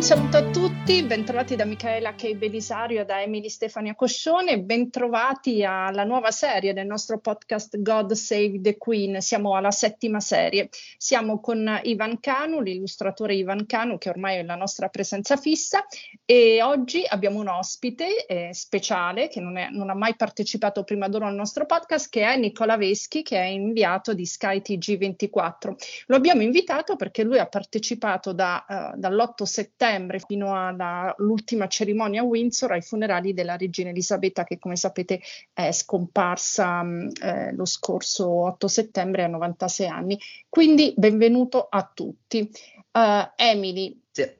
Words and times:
un 0.00 0.06
saluto 0.06 0.38
a 0.38 0.50
tutti, 0.50 1.02
bentrovati 1.02 1.56
da 1.56 1.66
Michaela 1.66 2.14
K. 2.14 2.32
Belisario 2.34 3.02
e 3.02 3.04
da 3.04 3.20
Emily 3.20 3.50
Stefania 3.50 3.94
Coscione, 3.94 4.58
bentrovati 4.58 5.62
alla 5.62 6.04
nuova 6.04 6.30
serie 6.30 6.72
del 6.72 6.86
nostro 6.86 7.18
podcast 7.18 7.78
God 7.82 8.12
Save 8.12 8.62
the 8.62 8.78
Queen, 8.78 9.20
siamo 9.20 9.56
alla 9.56 9.70
settima 9.70 10.18
serie, 10.18 10.70
siamo 10.96 11.38
con 11.38 11.80
Ivan 11.82 12.18
Canu, 12.18 12.62
l'illustratore 12.62 13.34
Ivan 13.34 13.66
Canu 13.66 13.98
che 13.98 14.08
ormai 14.08 14.38
è 14.38 14.42
la 14.42 14.54
nostra 14.54 14.88
presenza 14.88 15.36
fissa 15.36 15.84
e 16.24 16.62
oggi 16.62 17.04
abbiamo 17.06 17.38
un 17.38 17.48
ospite 17.48 18.24
eh, 18.24 18.54
speciale 18.54 19.28
che 19.28 19.40
non, 19.40 19.58
è, 19.58 19.68
non, 19.68 19.90
ha 19.90 19.94
mai 19.94 20.16
partecipato 20.16 20.82
prima 20.82 21.08
d'ora 21.08 21.26
al 21.26 21.34
nostro 21.34 21.66
podcast 21.66 22.08
che 22.08 22.22
è 22.22 22.38
Nicola 22.38 22.78
Veschi 22.78 23.22
che 23.22 23.36
è 23.36 23.44
inviato 23.44 24.14
di 24.14 24.24
Sky 24.24 24.62
TG24. 24.64 26.04
Lo 26.06 26.16
abbiamo 26.16 26.40
invitato 26.40 26.96
perché 26.96 27.22
lui 27.22 27.38
ha 27.38 27.46
partecipato 27.46 28.32
da, 28.32 28.64
uh, 28.66 28.98
dall'8 28.98 29.42
settembre 29.42 29.88
settembre 29.90 30.20
fino 30.20 30.54
all'ultima 30.54 31.66
cerimonia 31.66 32.20
a 32.20 32.24
Windsor 32.24 32.72
ai 32.72 32.82
funerali 32.82 33.34
della 33.34 33.56
regina 33.56 33.90
Elisabetta 33.90 34.44
che 34.44 34.58
come 34.58 34.76
sapete 34.76 35.20
è 35.52 35.72
scomparsa 35.72 36.82
mm, 36.82 37.08
eh, 37.20 37.52
lo 37.54 37.64
scorso 37.64 38.28
8 38.28 38.68
settembre 38.68 39.24
a 39.24 39.28
96 39.28 39.86
anni. 39.88 40.18
Quindi 40.48 40.94
benvenuto 40.96 41.66
a 41.68 41.90
tutti. 41.92 42.48
Uh, 42.92 43.30
Emily, 43.36 44.00
sì. 44.10 44.38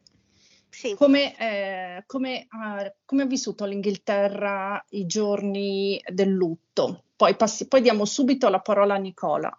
Sì. 0.68 0.94
Come, 0.94 1.36
eh, 1.36 2.04
come, 2.06 2.46
uh, 2.50 2.90
come, 3.04 3.22
ha 3.22 3.26
vissuto 3.26 3.64
l'Inghilterra 3.64 4.82
i 4.90 5.04
giorni 5.04 6.00
del 6.06 6.30
lutto? 6.30 7.04
Poi, 7.16 7.34
passi, 7.34 7.66
poi 7.66 7.82
diamo 7.82 8.04
subito 8.04 8.48
la 8.48 8.60
parola 8.60 8.94
a 8.94 8.98
Nicola. 8.98 9.54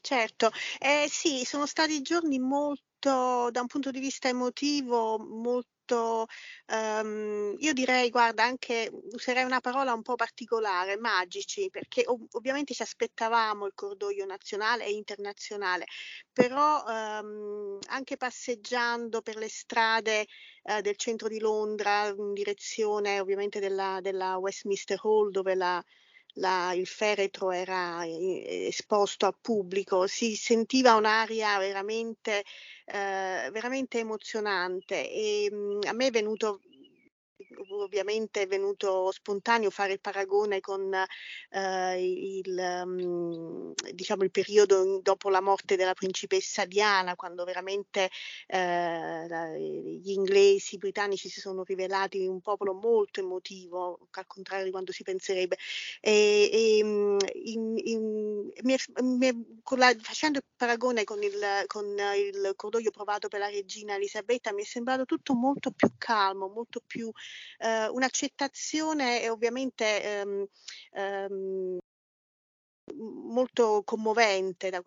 Certo, 0.00 0.50
eh, 0.80 1.06
sì, 1.08 1.44
sono 1.44 1.66
stati 1.66 2.00
giorni 2.00 2.38
molto 2.38 2.91
molto, 3.02 3.50
da 3.50 3.60
un 3.60 3.66
punto 3.66 3.90
di 3.90 4.00
vista 4.00 4.28
emotivo, 4.28 5.18
molto, 5.18 6.26
um, 6.66 7.54
io 7.58 7.72
direi, 7.72 8.10
guarda, 8.10 8.44
anche 8.44 8.90
userei 9.12 9.44
una 9.44 9.60
parola 9.60 9.92
un 9.92 10.02
po' 10.02 10.14
particolare, 10.14 10.96
magici, 10.96 11.68
perché 11.70 12.04
ov- 12.06 12.34
ovviamente 12.34 12.74
ci 12.74 12.82
aspettavamo 12.82 13.66
il 13.66 13.72
cordoglio 13.74 14.24
nazionale 14.24 14.84
e 14.86 14.92
internazionale, 14.92 15.86
però 16.32 16.84
um, 16.86 17.78
anche 17.88 18.16
passeggiando 18.16 19.20
per 19.22 19.36
le 19.36 19.48
strade 19.48 20.26
uh, 20.64 20.80
del 20.80 20.96
centro 20.96 21.28
di 21.28 21.40
Londra, 21.40 22.06
in 22.06 22.32
direzione 22.32 23.20
ovviamente 23.20 23.58
della, 23.60 23.98
della 24.00 24.36
Westminster 24.38 24.98
Hall, 25.02 25.30
dove 25.30 25.54
la 25.54 25.82
la, 26.34 26.72
il 26.74 26.86
feretro 26.86 27.50
era 27.50 28.04
eh, 28.04 28.66
esposto 28.68 29.26
al 29.26 29.36
pubblico, 29.40 30.06
si 30.06 30.34
sentiva 30.36 30.94
un'aria 30.94 31.58
veramente, 31.58 32.44
eh, 32.86 33.48
veramente 33.52 33.98
emozionante. 33.98 35.10
E 35.10 35.48
mh, 35.50 35.56
mm, 35.56 35.80
a 35.86 35.92
me 35.92 36.06
è 36.06 36.10
venuto 36.10 36.60
ovviamente 37.70 38.42
è 38.42 38.46
venuto 38.46 39.10
spontaneo 39.10 39.70
fare 39.70 39.94
il 39.94 40.00
paragone 40.00 40.60
con 40.60 40.92
eh, 41.50 42.40
il, 42.44 42.82
um, 42.84 43.72
diciamo 43.92 44.24
il 44.24 44.30
periodo 44.30 45.00
dopo 45.00 45.28
la 45.28 45.40
morte 45.40 45.76
della 45.76 45.94
principessa 45.94 46.64
Diana, 46.64 47.16
quando 47.16 47.44
veramente 47.44 48.10
eh, 48.46 49.58
gli 50.02 50.10
inglesi, 50.10 50.74
i 50.74 50.78
britannici 50.78 51.28
si 51.28 51.40
sono 51.40 51.62
rivelati 51.62 52.26
un 52.26 52.40
popolo 52.40 52.72
molto 52.72 53.20
emotivo, 53.20 54.08
al 54.10 54.26
contrario 54.26 54.64
di 54.64 54.70
quanto 54.70 54.92
si 54.92 55.02
penserebbe. 55.02 55.56
E, 56.00 56.50
e 56.52 56.84
mm, 56.84 57.18
in, 57.44 57.76
in, 57.76 58.50
mi 58.62 58.74
è, 58.74 59.02
mi 59.02 59.26
è, 59.26 59.34
la, 59.76 59.94
facendo 60.00 60.38
il 60.38 60.44
paragone 60.56 61.04
con 61.04 61.22
il, 61.22 61.64
con 61.66 61.86
il 61.86 62.52
cordoglio 62.56 62.90
provato 62.90 63.28
per 63.28 63.40
la 63.40 63.48
regina 63.48 63.94
Elisabetta, 63.94 64.52
mi 64.52 64.62
è 64.62 64.64
sembrato 64.64 65.04
tutto 65.04 65.34
molto 65.34 65.70
più 65.70 65.90
calmo, 65.98 66.48
molto 66.48 66.80
più 66.86 67.10
eh, 67.58 67.88
un'accettazione 67.88 69.28
ovviamente 69.28 70.02
ehm, 70.02 70.46
ehm, 70.92 71.78
molto 72.94 73.82
commovente 73.84 74.70
da, 74.70 74.82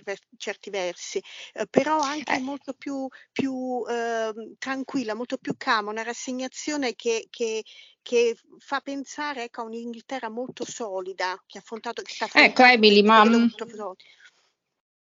per 0.00 0.18
certi 0.36 0.70
versi, 0.70 1.22
eh, 1.52 1.66
però 1.68 1.98
anche 1.98 2.36
eh. 2.36 2.40
molto 2.40 2.72
più, 2.72 3.06
più 3.30 3.84
eh, 3.88 4.32
tranquilla, 4.58 5.14
molto 5.14 5.36
più 5.36 5.54
calma, 5.56 5.90
una 5.90 6.02
rassegnazione 6.02 6.94
che, 6.94 7.26
che, 7.28 7.62
che 8.00 8.36
fa 8.58 8.80
pensare 8.80 9.44
ecco, 9.44 9.60
a 9.60 9.64
un'Inghilterra 9.64 10.30
molto 10.30 10.64
solida, 10.64 11.40
che 11.46 11.58
ha 11.58 11.60
affrontato, 11.60 12.02
che 12.02 12.12
sta 12.12 12.28
ecco 12.32 12.64
Emily, 12.64 13.02
ma... 13.02 13.24
Molto, 13.24 13.66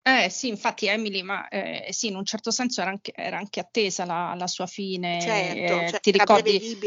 eh 0.02 0.30
sì, 0.30 0.48
infatti 0.48 0.86
Emily, 0.86 1.20
ma 1.20 1.46
eh, 1.48 1.88
sì, 1.90 2.06
in 2.06 2.16
un 2.16 2.24
certo 2.24 2.50
senso 2.50 2.80
era 2.80 2.88
anche, 2.88 3.12
era 3.14 3.36
anche 3.36 3.60
attesa 3.60 4.06
la, 4.06 4.34
la, 4.34 4.46
sua 4.46 4.66
fine. 4.66 5.20
Certo, 5.20 5.80
eh, 5.80 5.88
cioè, 5.90 6.00
ti 6.00 6.10
ricordi 6.10 6.78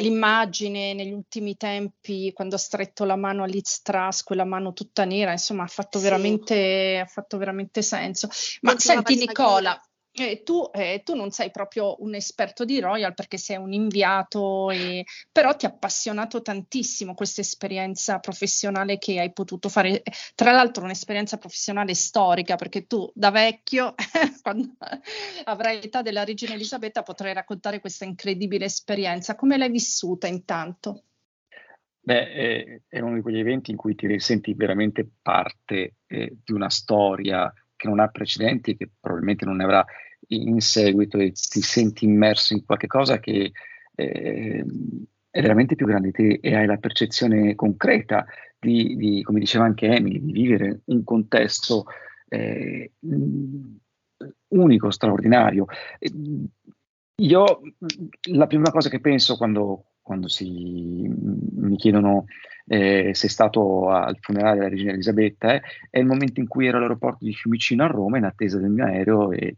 l'immagine 0.00 0.92
negli 0.92 1.12
ultimi 1.12 1.56
tempi 1.56 2.30
quando 2.34 2.56
ha 2.56 2.58
stretto 2.58 3.04
la 3.04 3.16
mano 3.16 3.42
a 3.42 3.46
Liz 3.46 3.80
Truss, 3.80 4.22
quella 4.22 4.44
mano 4.44 4.74
tutta 4.74 5.06
nera, 5.06 5.32
insomma, 5.32 5.62
ha 5.62 5.66
fatto, 5.66 5.96
sì. 5.96 6.04
veramente, 6.04 6.98
ha 6.98 7.06
fatto 7.06 7.38
veramente 7.38 7.80
senso. 7.80 8.28
Ma 8.60 8.72
non 8.72 8.80
senti 8.80 9.16
Nicola, 9.16 9.80
eh, 10.18 10.42
tu, 10.42 10.68
eh, 10.72 11.02
tu, 11.04 11.14
non 11.14 11.30
sei 11.30 11.50
proprio 11.50 12.02
un 12.02 12.14
esperto 12.14 12.64
di 12.64 12.80
Royal 12.80 13.14
perché 13.14 13.38
sei 13.38 13.56
un 13.56 13.72
inviato, 13.72 14.70
e, 14.70 15.04
però 15.32 15.54
ti 15.56 15.66
ha 15.66 15.70
appassionato 15.70 16.42
tantissimo 16.42 17.14
questa 17.14 17.40
esperienza 17.40 18.18
professionale 18.18 18.98
che 18.98 19.20
hai 19.20 19.32
potuto 19.32 19.68
fare. 19.68 20.02
Tra 20.34 20.52
l'altro, 20.52 20.84
un'esperienza 20.84 21.38
professionale 21.38 21.94
storica 21.94 22.56
perché 22.56 22.86
tu 22.86 23.10
da 23.14 23.30
vecchio, 23.30 23.94
quando 24.42 24.76
avrai 25.44 25.80
l'età 25.80 26.02
della 26.02 26.24
regina 26.24 26.54
Elisabetta, 26.54 27.02
potrai 27.02 27.32
raccontare 27.34 27.80
questa 27.80 28.04
incredibile 28.04 28.66
esperienza. 28.66 29.34
Come 29.34 29.56
l'hai 29.56 29.70
vissuta 29.70 30.26
intanto? 30.26 31.04
Beh, 32.00 32.32
è, 32.32 32.80
è 32.88 33.00
uno 33.00 33.16
di 33.16 33.20
quegli 33.20 33.38
eventi 33.38 33.70
in 33.70 33.76
cui 33.76 33.94
ti 33.94 34.18
senti 34.18 34.54
veramente 34.54 35.06
parte 35.20 35.96
eh, 36.06 36.36
di 36.42 36.52
una 36.52 36.70
storia 36.70 37.52
che 37.76 37.86
non 37.86 38.00
ha 38.00 38.08
precedenti, 38.08 38.76
che 38.76 38.90
probabilmente 38.98 39.44
non 39.44 39.56
ne 39.56 39.64
avrà 39.64 39.84
in 40.28 40.60
seguito 40.60 41.18
e 41.18 41.32
ti 41.32 41.60
senti 41.60 42.04
immerso 42.04 42.54
in 42.54 42.64
qualche 42.64 42.86
cosa 42.86 43.18
che 43.18 43.52
eh, 43.94 44.64
è 45.30 45.40
veramente 45.40 45.74
più 45.74 45.86
grande 45.86 46.10
di 46.10 46.12
te 46.12 46.38
e 46.40 46.54
hai 46.54 46.66
la 46.66 46.76
percezione 46.76 47.54
concreta 47.54 48.26
di, 48.58 48.96
di 48.96 49.22
come 49.22 49.38
diceva 49.38 49.64
anche 49.64 49.86
Emily, 49.86 50.20
di 50.20 50.32
vivere 50.32 50.80
un 50.86 51.04
contesto 51.04 51.84
eh, 52.28 52.92
unico, 54.48 54.90
straordinario. 54.90 55.66
Io 57.20 57.60
la 58.32 58.46
prima 58.46 58.70
cosa 58.70 58.88
che 58.88 59.00
penso 59.00 59.36
quando, 59.36 59.92
quando 60.00 60.28
si, 60.28 61.08
mi 61.08 61.76
chiedono 61.76 62.24
eh, 62.66 63.12
sei 63.14 63.28
stato 63.28 63.88
al 63.88 64.18
funerale 64.20 64.56
della 64.56 64.68
regina 64.68 64.92
Elisabetta 64.92 65.54
eh, 65.54 65.62
è 65.90 65.98
il 65.98 66.06
momento 66.06 66.38
in 66.40 66.46
cui 66.46 66.66
ero 66.66 66.76
all'aeroporto 66.76 67.24
di 67.24 67.32
Fiumicino 67.32 67.82
a 67.82 67.88
Roma 67.88 68.18
in 68.18 68.24
attesa 68.24 68.58
del 68.58 68.70
mio 68.70 68.84
aereo 68.84 69.32
e 69.32 69.56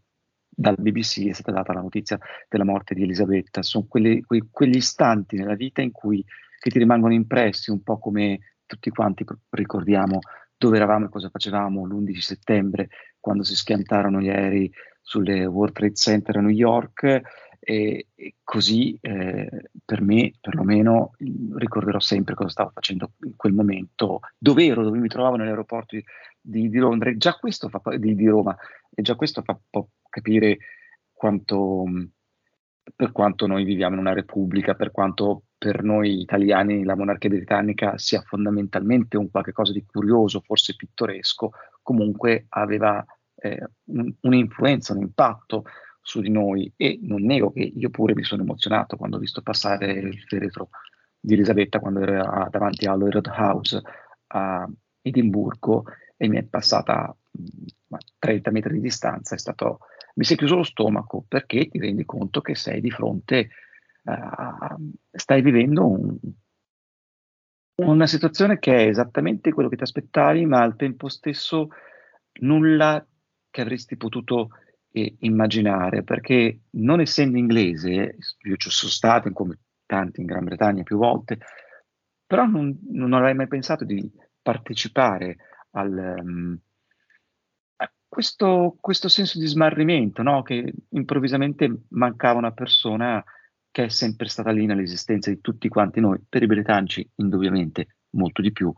dal 0.53 0.77
BBC 0.79 1.29
è 1.29 1.33
stata 1.33 1.53
data 1.53 1.73
la 1.73 1.81
notizia 1.81 2.19
della 2.49 2.65
morte 2.65 2.95
di 2.95 3.03
Elisabetta. 3.03 3.63
Sono 3.63 3.87
quelli, 3.89 4.23
quei, 4.23 4.49
quegli 4.51 4.77
istanti 4.77 5.37
nella 5.37 5.55
vita 5.55 5.81
in 5.81 5.93
cui 5.93 6.25
che 6.59 6.71
ti 6.71 6.79
rimangono 6.79 7.15
impressi, 7.15 7.71
un 7.71 7.83
po' 7.83 7.99
come 7.99 8.39
tutti 8.67 8.91
quanti 8.91 9.25
ricordiamo 9.51 10.19
dove 10.57 10.77
eravamo 10.77 11.07
e 11.07 11.09
cosa 11.09 11.31
facevamo 11.31 11.87
l'11 11.87 12.19
settembre 12.19 12.89
quando 13.19 13.43
si 13.45 13.57
schiantarono 13.57 14.21
gli 14.21 14.29
aerei 14.29 14.71
sulle 15.01 15.47
World 15.47 15.75
Trade 15.75 15.95
Center 15.95 16.37
a 16.37 16.41
New 16.41 16.51
York 16.51 17.23
e, 17.59 18.07
e 18.15 18.35
così 18.43 18.97
eh, 19.01 19.71
per 19.85 20.03
me 20.03 20.33
perlomeno 20.41 21.13
ricorderò 21.55 22.01
sempre 22.01 22.35
cosa 22.35 22.51
stavo 22.51 22.71
facendo 22.75 23.13
in 23.25 23.37
quel 23.37 23.53
momento, 23.53 24.21
dove 24.39 24.65
ero, 24.65 24.83
dove 24.83 24.99
mi 24.99 25.09
trovavo 25.09 25.37
nell'aeroporto 25.37 25.97
di, 25.97 26.05
di, 26.41 26.69
di 26.69 26.79
Londra 26.79 27.15
già 27.17 27.35
questo 27.35 27.69
fa, 27.69 27.81
di, 27.97 28.15
di 28.15 28.27
Roma 28.27 28.57
e 28.95 29.03
già 29.03 29.15
questo 29.15 29.43
fa 29.43 29.59
po' 29.69 29.91
capire 30.09 30.59
quanto, 31.13 31.85
per 32.95 33.13
quanto 33.13 33.47
noi 33.47 33.65
viviamo 33.65 33.95
in 33.95 34.01
una 34.01 34.15
repubblica, 34.15 34.75
per 34.75 34.91
quanto 34.91 35.45
per 35.59 35.83
noi 35.83 36.21
italiani 36.21 36.85
la 36.85 36.97
monarchia 36.97 37.29
britannica 37.29 37.99
sia 37.99 38.23
fondamentalmente 38.23 39.19
un 39.19 39.31
qualche 39.31 39.53
cosa 39.53 39.73
di 39.73 39.85
curioso, 39.85 40.41
forse 40.41 40.75
pittoresco, 40.75 41.51
comunque 41.83 42.47
aveva 42.49 43.05
eh, 43.35 43.63
un, 43.85 44.13
un'influenza, 44.21 44.95
un 44.95 45.03
impatto 45.03 45.65
su 46.01 46.21
di 46.21 46.31
noi 46.31 46.73
e 46.77 46.99
non 47.03 47.23
nego 47.23 47.53
che 47.53 47.61
io 47.61 47.91
pure 47.91 48.15
mi 48.15 48.25
sono 48.25 48.43
emozionato 48.43 48.97
quando 48.97 49.17
ho 49.17 49.21
visto 49.21 49.43
passare 49.43 49.93
il 49.93 50.19
feretro 50.23 50.71
di 51.21 51.35
Elisabetta 51.35 51.79
quando 51.79 52.01
era 52.01 52.49
davanti 52.51 52.87
all'Holyrood 52.87 53.29
House 53.29 53.83
a 54.29 54.67
Edimburgo 55.03 55.85
e 56.23 56.29
mi 56.29 56.37
è 56.37 56.43
passata 56.43 57.17
30 58.19 58.51
metri 58.51 58.75
di 58.75 58.81
distanza, 58.81 59.39
stato, 59.39 59.79
mi 60.17 60.25
si 60.25 60.35
è 60.35 60.37
chiuso 60.37 60.57
lo 60.57 60.63
stomaco 60.65 61.25
perché 61.27 61.67
ti 61.67 61.79
rendi 61.79 62.05
conto 62.05 62.43
che 62.43 62.55
sei 62.55 62.83
di 62.83 62.91
fronte 62.91 63.49
a, 64.05 64.77
stai 65.11 65.41
vivendo 65.41 65.87
un, 65.87 66.19
una 67.77 68.07
situazione 68.07 68.59
che 68.59 68.77
è 68.77 68.89
esattamente 68.89 69.51
quello 69.55 69.71
che 69.71 69.77
ti 69.77 69.83
aspettavi, 69.83 70.45
ma 70.45 70.61
al 70.61 70.77
tempo 70.77 71.09
stesso 71.09 71.71
nulla 72.41 73.03
che 73.49 73.61
avresti 73.63 73.97
potuto 73.97 74.51
eh, 74.91 75.17
immaginare, 75.21 76.03
perché 76.03 76.65
non 76.73 77.01
essendo 77.01 77.39
inglese, 77.39 78.19
io 78.43 78.57
ci 78.57 78.69
sono 78.69 78.93
stato 78.93 79.33
come 79.33 79.59
tanti 79.87 80.21
in 80.21 80.27
Gran 80.27 80.45
Bretagna 80.45 80.83
più 80.83 80.99
volte, 80.99 81.39
però 82.27 82.45
non, 82.45 82.79
non 82.91 83.15
avrei 83.15 83.33
mai 83.33 83.49
pensato 83.49 83.87
di 83.87 84.07
partecipare 84.43 85.39
al, 85.73 86.17
um, 86.23 86.59
a 87.77 87.93
questo, 88.09 88.77
questo, 88.81 89.09
senso 89.09 89.39
di 89.39 89.47
smarrimento, 89.47 90.23
no? 90.23 90.43
che 90.43 90.73
improvvisamente 90.91 91.83
mancava 91.91 92.39
una 92.39 92.53
persona 92.53 93.23
che 93.71 93.85
è 93.85 93.89
sempre 93.89 94.29
stata 94.29 94.51
lì 94.51 94.67
nell'esistenza 94.67 95.31
di 95.31 95.41
tutti 95.41 95.69
quanti 95.69 96.01
noi, 96.01 96.19
per 96.29 96.43
i 96.43 96.47
britannici 96.47 97.09
indubbiamente 97.17 97.99
molto 98.11 98.43
di 98.43 98.53
più, 98.53 98.73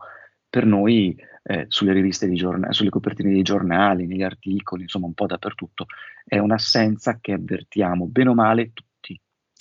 per 0.47 0.65
noi 0.65 1.15
eh, 1.43 1.65
sulle 1.67 1.93
riviste 1.93 2.27
di 2.27 2.35
giornali, 2.35 2.73
sulle 2.73 2.89
copertine 2.89 3.31
dei 3.31 3.41
giornali, 3.41 4.05
negli 4.05 4.21
articoli, 4.21 4.83
insomma 4.83 5.07
un 5.07 5.13
po' 5.13 5.25
dappertutto, 5.25 5.87
è 6.23 6.37
un'assenza 6.37 7.17
che 7.19 7.33
avvertiamo 7.33 8.05
bene 8.05 8.29
o 8.29 8.33
male 8.33 8.71
tutti. 8.71 8.91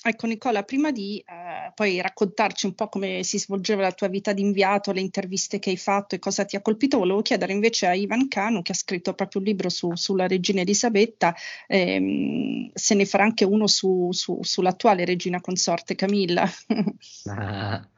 Ecco 0.04 0.26
Nicola, 0.26 0.64
prima 0.64 0.90
di 0.90 1.18
eh, 1.18 1.70
poi 1.76 2.00
raccontarci 2.00 2.66
un 2.66 2.74
po' 2.74 2.88
come 2.88 3.22
si 3.22 3.38
svolgeva 3.38 3.82
la 3.82 3.92
tua 3.92 4.08
vita 4.08 4.32
di 4.32 4.42
inviato, 4.42 4.90
le 4.90 5.00
interviste 5.00 5.60
che 5.60 5.70
hai 5.70 5.76
fatto 5.76 6.16
e 6.16 6.18
cosa 6.18 6.44
ti 6.44 6.56
ha 6.56 6.60
colpito, 6.60 6.98
volevo 6.98 7.22
chiedere 7.22 7.52
invece 7.52 7.86
a 7.86 7.94
Ivan 7.94 8.26
Canu, 8.26 8.62
che 8.62 8.72
ha 8.72 8.74
scritto 8.74 9.14
proprio 9.14 9.40
un 9.40 9.46
libro 9.46 9.68
su, 9.68 9.94
sulla 9.94 10.26
regina 10.26 10.62
Elisabetta, 10.62 11.32
ehm, 11.68 12.72
se 12.74 12.94
ne 12.96 13.04
farà 13.06 13.22
anche 13.22 13.44
uno 13.44 13.68
su, 13.68 14.08
su, 14.10 14.40
sull'attuale 14.42 15.04
regina 15.04 15.40
consorte 15.40 15.94
Camilla. 15.94 16.50
ah, 17.30 17.88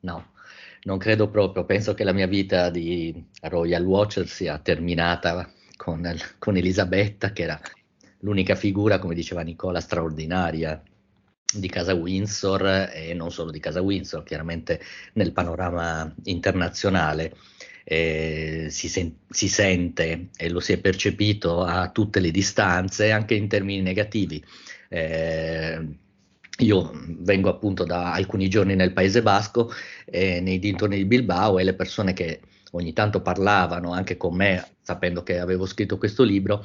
no, 0.00 0.26
non 0.82 0.98
credo 0.98 1.30
proprio, 1.30 1.64
penso 1.64 1.94
che 1.94 2.04
la 2.04 2.12
mia 2.12 2.26
vita 2.26 2.68
di 2.68 3.24
Royal 3.40 3.84
Watcher 3.86 4.28
sia 4.28 4.58
terminata 4.58 5.50
con, 5.76 6.14
con 6.38 6.58
Elisabetta, 6.58 7.32
che 7.32 7.42
era 7.44 7.58
l'unica 8.18 8.54
figura, 8.54 8.98
come 8.98 9.14
diceva 9.14 9.40
Nicola, 9.40 9.80
straordinaria 9.80 10.82
di 11.58 11.68
casa 11.68 11.94
Windsor 11.94 12.90
e 12.92 13.14
non 13.14 13.30
solo 13.30 13.50
di 13.50 13.60
casa 13.60 13.80
Windsor, 13.82 14.22
chiaramente 14.22 14.80
nel 15.14 15.32
panorama 15.32 16.12
internazionale. 16.24 17.34
Eh, 17.86 18.68
si, 18.70 18.88
sen- 18.88 19.16
si, 19.28 19.46
sente 19.48 20.28
e 20.36 20.48
lo 20.48 20.60
si 20.60 20.72
è 20.72 20.78
percepito 20.78 21.62
a 21.62 21.90
tutte 21.90 22.20
le 22.20 22.30
distanze, 22.30 23.10
anche 23.10 23.34
in 23.34 23.48
termini 23.48 23.82
negativi. 23.82 24.42
Eh, 24.88 25.98
io 26.58 26.90
vengo 27.18 27.48
appunto 27.50 27.84
da 27.84 28.12
alcuni 28.12 28.48
giorni 28.48 28.74
nel 28.74 28.92
Paese 28.92 29.22
Basco, 29.22 29.70
eh, 30.06 30.40
nei 30.40 30.58
dintorni 30.58 30.96
di 30.96 31.04
Bilbao, 31.04 31.58
e 31.58 31.64
le 31.64 31.74
persone 31.74 32.12
che 32.12 32.40
ogni 32.72 32.92
tanto 32.92 33.20
parlavano 33.20 33.92
anche 33.92 34.16
con 34.16 34.34
me, 34.34 34.64
sapendo 34.80 35.22
che 35.22 35.38
avevo 35.38 35.66
scritto 35.66 35.98
questo 35.98 36.22
libro, 36.22 36.64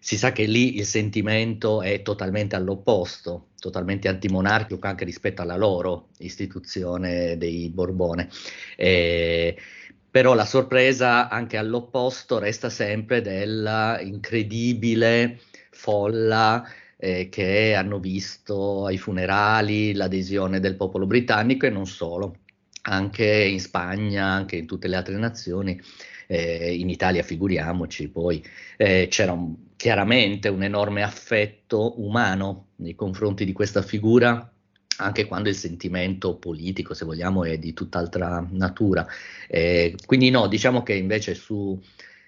si 0.00 0.16
sa 0.16 0.32
che 0.32 0.44
lì 0.44 0.76
il 0.76 0.86
sentimento 0.86 1.82
è 1.82 2.02
totalmente 2.02 2.56
all'opposto, 2.56 3.48
totalmente 3.58 4.08
antimonarchico 4.08 4.86
anche 4.86 5.04
rispetto 5.04 5.42
alla 5.42 5.56
loro 5.56 6.08
istituzione 6.18 7.36
dei 7.36 7.68
Borbone. 7.70 8.28
Eh, 8.76 9.56
però 10.10 10.34
la 10.34 10.46
sorpresa 10.46 11.28
anche 11.28 11.56
all'opposto 11.56 12.38
resta 12.38 12.70
sempre 12.70 13.20
della 13.20 14.00
incredibile 14.00 15.40
folla 15.70 16.64
eh, 16.96 17.28
che 17.28 17.74
hanno 17.74 18.00
visto 18.00 18.86
ai 18.86 18.98
funerali 18.98 19.94
l'adesione 19.94 20.60
del 20.60 20.76
popolo 20.76 21.06
britannico 21.06 21.66
e 21.66 21.70
non 21.70 21.86
solo, 21.86 22.38
anche 22.82 23.24
in 23.26 23.60
Spagna, 23.60 24.26
anche 24.26 24.56
in 24.56 24.66
tutte 24.66 24.88
le 24.88 24.96
altre 24.96 25.16
nazioni. 25.16 25.80
Eh, 26.30 26.74
in 26.74 26.90
Italia 26.90 27.22
figuriamoci, 27.22 28.08
poi 28.08 28.44
eh, 28.76 29.08
c'era 29.10 29.32
un, 29.32 29.54
chiaramente 29.76 30.48
un 30.48 30.62
enorme 30.62 31.02
affetto 31.02 32.00
umano 32.02 32.66
nei 32.76 32.94
confronti 32.94 33.46
di 33.46 33.52
questa 33.52 33.80
figura, 33.80 34.52
anche 34.98 35.24
quando 35.26 35.48
il 35.48 35.54
sentimento 35.54 36.36
politico, 36.36 36.92
se 36.92 37.06
vogliamo, 37.06 37.44
è 37.44 37.56
di 37.58 37.72
tutt'altra 37.72 38.46
natura. 38.50 39.06
Eh, 39.48 39.94
quindi 40.04 40.28
no, 40.30 40.48
diciamo 40.48 40.82
che 40.82 40.94
invece 40.94 41.34
su 41.34 41.80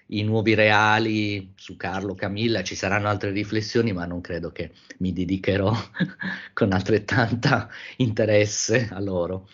i 0.07 0.23
nuovi 0.23 0.53
reali 0.55 1.53
su 1.55 1.75
Carlo 1.77 2.15
Camilla, 2.15 2.63
ci 2.63 2.75
saranno 2.75 3.07
altre 3.07 3.31
riflessioni, 3.31 3.93
ma 3.93 4.05
non 4.05 4.21
credo 4.21 4.51
che 4.51 4.71
mi 4.99 5.13
dedicherò 5.13 5.71
con 6.53 6.71
altrettanta 6.73 7.69
interesse 7.97 8.89
a 8.91 8.99
loro. 8.99 9.47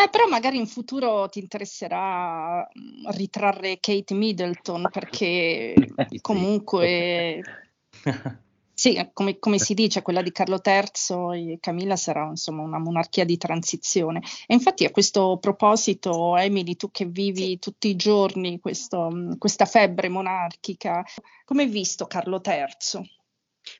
Eh, 0.00 0.08
però 0.10 0.28
magari 0.28 0.58
in 0.58 0.68
futuro 0.68 1.28
ti 1.28 1.40
interesserà 1.40 2.60
mm, 2.60 3.08
ritrarre 3.16 3.78
Kate 3.80 4.14
Middleton 4.14 4.88
perché 4.92 5.74
comunque 6.20 7.42
Sì, 8.78 8.96
come, 9.12 9.40
come, 9.40 9.58
si 9.58 9.74
dice, 9.74 10.02
quella 10.02 10.22
di 10.22 10.30
Carlo 10.30 10.60
III 10.64 11.54
e 11.54 11.58
Camilla 11.58 11.96
sarà 11.96 12.28
insomma 12.28 12.62
una 12.62 12.78
monarchia 12.78 13.24
di 13.24 13.36
transizione. 13.36 14.22
E 14.46 14.54
infatti 14.54 14.84
a 14.84 14.92
questo 14.92 15.38
proposito, 15.40 16.36
Emily, 16.36 16.76
tu 16.76 16.88
che 16.92 17.04
vivi 17.04 17.58
tutti 17.58 17.88
i 17.88 17.96
giorni 17.96 18.60
questo, 18.60 19.34
questa 19.36 19.64
febbre 19.64 20.08
monarchica, 20.08 21.04
come 21.44 21.62
hai 21.64 21.68
visto 21.68 22.06
Carlo 22.06 22.40
III? 22.40 23.17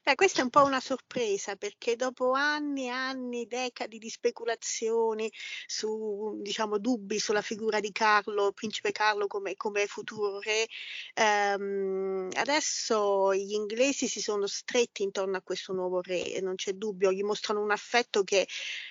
Beh, 0.03 0.15
questa 0.17 0.41
è 0.41 0.43
un 0.45 0.51
po' 0.51 0.65
una 0.65 0.81
sorpresa 0.81 1.55
perché 1.57 1.95
dopo 1.97 2.33
anni 2.33 2.87
e 2.87 2.89
anni, 2.89 3.47
decadi 3.47 3.99
di 3.99 4.09
speculazioni 4.11 5.31
su, 5.67 6.39
diciamo, 6.43 6.79
dubbi 6.79 7.19
sulla 7.19 7.43
figura 7.43 7.79
di 7.81 7.93
Carlo, 7.93 8.53
principe 8.53 8.91
Carlo 8.93 9.27
come, 9.29 9.55
come 9.57 9.87
futuro 9.87 10.41
re, 10.41 10.67
ehm, 11.15 12.29
adesso 12.35 13.33
gli 13.35 13.53
inglesi 13.53 14.09
si 14.09 14.21
sono 14.21 14.47
stretti 14.47 15.03
intorno 15.05 15.37
a 15.37 15.43
questo 15.43 15.73
nuovo 15.73 16.01
re 16.01 16.41
non 16.41 16.55
c'è 16.57 16.73
dubbio, 16.73 17.13
gli 17.13 17.23
mostrano 17.23 17.61
un 17.63 17.71
affetto 17.71 18.23
che 18.25 18.47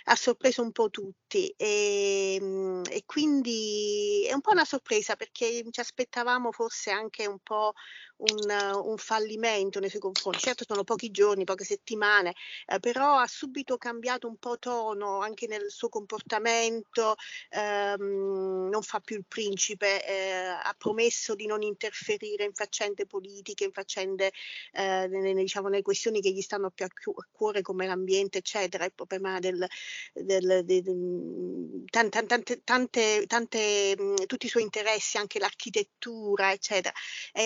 ha 0.05 0.15
sorpreso 0.15 0.61
un 0.61 0.71
po' 0.71 0.89
tutti 0.89 1.47
e, 1.57 2.35
ehm, 2.39 2.81
e 2.89 3.03
quindi 3.05 4.25
è 4.27 4.33
un 4.33 4.41
po' 4.41 4.51
una 4.51 4.65
sorpresa 4.65 5.15
perché 5.15 5.63
ci 5.71 5.79
aspettavamo 5.79 6.51
forse 6.51 6.91
anche 6.91 7.25
un 7.27 7.39
po' 7.39 7.73
un, 8.17 8.81
un, 8.83 8.97
fallimento 8.97 9.79
nei 9.79 9.89
suoi 9.89 10.01
confronti. 10.01 10.39
Certo 10.39 10.63
sono 10.67 10.83
pochi 10.83 11.11
giorni, 11.11 11.43
poche 11.43 11.63
settimane, 11.63 12.33
eh, 12.65 12.79
però 12.79 13.17
ha 13.17 13.27
subito 13.27 13.77
cambiato 13.77 14.27
un 14.27 14.37
po' 14.37 14.57
tono 14.57 15.19
anche 15.19 15.47
nel 15.47 15.69
suo 15.69 15.89
comportamento, 15.89 17.15
ehm, 17.49 18.69
non 18.69 18.81
fa 18.81 18.99
più 18.99 19.17
il 19.17 19.25
principe, 19.27 20.05
eh, 20.05 20.45
ha 20.45 20.75
promesso 20.77 21.35
di 21.35 21.45
non 21.45 21.61
interferire 21.61 22.43
in 22.45 22.53
faccende 22.53 23.05
politiche, 23.05 23.65
in 23.65 23.71
faccende, 23.71 24.31
eh, 24.71 25.07
nelle, 25.07 25.33
diciamo, 25.33 25.67
nelle 25.67 25.81
questioni 25.81 26.21
che 26.21 26.31
gli 26.31 26.41
stanno 26.41 26.71
più 26.71 26.85
a, 26.85 26.89
cuore 27.31 27.61
come 27.61 27.85
l'ambiente, 27.85 28.39
eccetera, 28.39 28.85
il 28.85 28.93
problema 28.93 29.39
del, 29.39 29.65
del, 30.13 30.63
del, 30.63 30.83
del 30.83 31.83
tante, 31.89 32.25
tante, 32.25 32.63
tante, 32.63 33.25
tante, 33.27 33.95
tutti 34.25 34.45
i 34.45 34.49
suoi 34.49 34.63
interessi, 34.63 35.17
anche 35.17 35.39
l'architettura, 35.39 36.51
eccetera. 36.51 36.93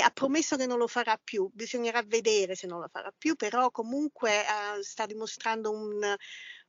ha 0.02 0.10
promesso 0.12 0.56
che 0.62 0.68
non 0.68 0.78
lo 0.78 0.88
farà 0.88 1.20
più, 1.22 1.50
bisognerà 1.54 2.04
vedere 2.06 2.56
se 2.56 2.68
non 2.68 2.80
lo 2.80 2.88
farà 2.92 3.14
più, 3.16 3.36
però 3.36 3.72
comunque 3.72 4.40
uh, 4.40 4.82
sta 4.82 5.06
dimostrando 5.06 5.72
un, 5.72 6.16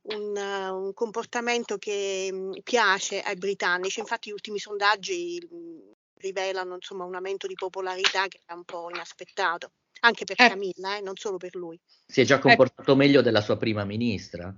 un, 0.01 0.35
un 0.35 0.93
comportamento 0.93 1.77
che 1.77 2.29
um, 2.31 2.59
piace 2.63 3.21
ai 3.21 3.35
britannici, 3.35 3.99
infatti 3.99 4.29
gli 4.29 4.33
ultimi 4.33 4.59
sondaggi 4.59 5.45
um, 5.49 5.93
rivelano 6.15 6.75
insomma, 6.75 7.05
un 7.05 7.15
aumento 7.15 7.47
di 7.47 7.53
popolarità 7.53 8.27
che 8.27 8.39
è 8.45 8.53
un 8.53 8.63
po' 8.63 8.89
inaspettato, 8.91 9.71
anche 10.01 10.25
per 10.25 10.41
eh. 10.41 10.49
Camilla, 10.49 10.97
eh, 10.97 11.01
non 11.01 11.15
solo 11.15 11.37
per 11.37 11.55
lui. 11.55 11.79
Si 12.05 12.21
è 12.21 12.25
già 12.25 12.39
comportato 12.39 12.93
eh. 12.93 12.95
meglio 12.95 13.21
della 13.21 13.41
sua 13.41 13.57
prima 13.57 13.83
ministra. 13.83 14.53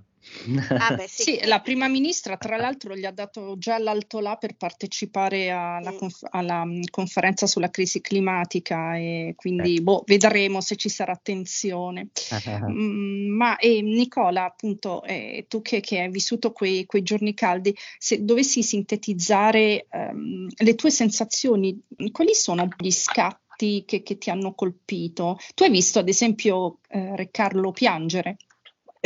Ah 0.68 0.94
beh, 0.96 1.08
sì. 1.08 1.22
sì. 1.22 1.40
la 1.44 1.60
prima 1.60 1.88
ministra 1.88 2.36
tra 2.36 2.56
l'altro 2.56 2.94
gli 2.96 3.04
ha 3.04 3.10
dato 3.10 3.56
già 3.58 3.78
l'alto 3.78 4.20
là 4.20 4.36
per 4.36 4.56
partecipare 4.56 5.50
alla, 5.50 5.90
sì. 5.90 5.96
conf- 5.96 6.28
alla 6.30 6.64
mm, 6.64 6.82
conferenza 6.90 7.46
sulla 7.46 7.70
crisi 7.70 8.00
climatica 8.00 8.96
e 8.96 9.34
quindi 9.36 9.76
eh. 9.76 9.80
boh, 9.82 10.02
vedremo 10.06 10.60
se 10.60 10.76
ci 10.76 10.88
sarà 10.88 11.12
attenzione. 11.12 12.08
mm, 12.70 13.28
ma 13.28 13.56
eh, 13.56 13.80
Nicola, 13.82 14.44
appunto, 14.44 15.02
eh, 15.04 15.46
tu 15.48 15.62
che, 15.62 15.80
che, 15.80 16.00
hai 16.00 16.10
vissuto 16.10 16.52
quei, 16.52 16.86
quei, 16.86 17.02
giorni 17.02 17.34
caldi, 17.34 17.74
se 17.98 18.24
dovessi 18.24 18.62
sintetizzare 18.62 19.86
ehm, 19.90 20.48
le 20.56 20.74
tue 20.74 20.90
sensazioni, 20.90 21.80
quali 22.12 22.34
sono 22.34 22.68
gli 22.76 22.90
scatti 22.90 23.84
che, 23.86 24.02
che, 24.02 24.18
ti 24.18 24.30
hanno 24.30 24.54
colpito? 24.54 25.38
Tu 25.54 25.62
hai 25.64 25.70
visto 25.70 25.98
ad 25.98 26.08
esempio 26.08 26.78
eh, 26.88 27.16
Re 27.16 27.30
Carlo 27.30 27.70
piangere? 27.70 28.36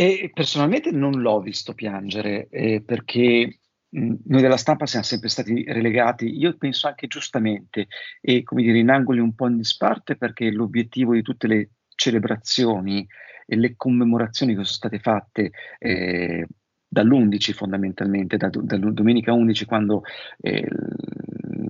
E 0.00 0.30
personalmente 0.32 0.90
non 0.92 1.20
l'ho 1.20 1.42
visto 1.42 1.74
piangere 1.74 2.48
eh, 2.48 2.82
perché 2.82 3.58
mh, 3.86 4.14
noi 4.28 4.40
della 4.40 4.56
stampa 4.56 4.86
siamo 4.86 5.04
sempre 5.04 5.28
stati 5.28 5.62
relegati, 5.64 6.38
io 6.38 6.56
penso 6.56 6.86
anche 6.86 7.06
giustamente, 7.06 7.86
e 8.22 8.42
come 8.42 8.62
dire 8.62 8.78
in 8.78 8.88
angoli 8.88 9.18
un 9.18 9.34
po' 9.34 9.46
in 9.46 9.58
disparte 9.58 10.16
perché 10.16 10.50
l'obiettivo 10.50 11.12
di 11.12 11.20
tutte 11.20 11.46
le 11.46 11.72
celebrazioni 11.94 13.06
e 13.44 13.56
le 13.56 13.74
commemorazioni 13.76 14.52
che 14.52 14.64
sono 14.64 14.74
state 14.74 15.00
fatte 15.00 15.50
eh, 15.78 16.46
dall'11 16.88 17.52
fondamentalmente, 17.52 18.38
da, 18.38 18.48
da, 18.48 18.78
domenica 18.78 19.34
11 19.34 19.64
quando 19.66 20.04
eh, 20.40 20.66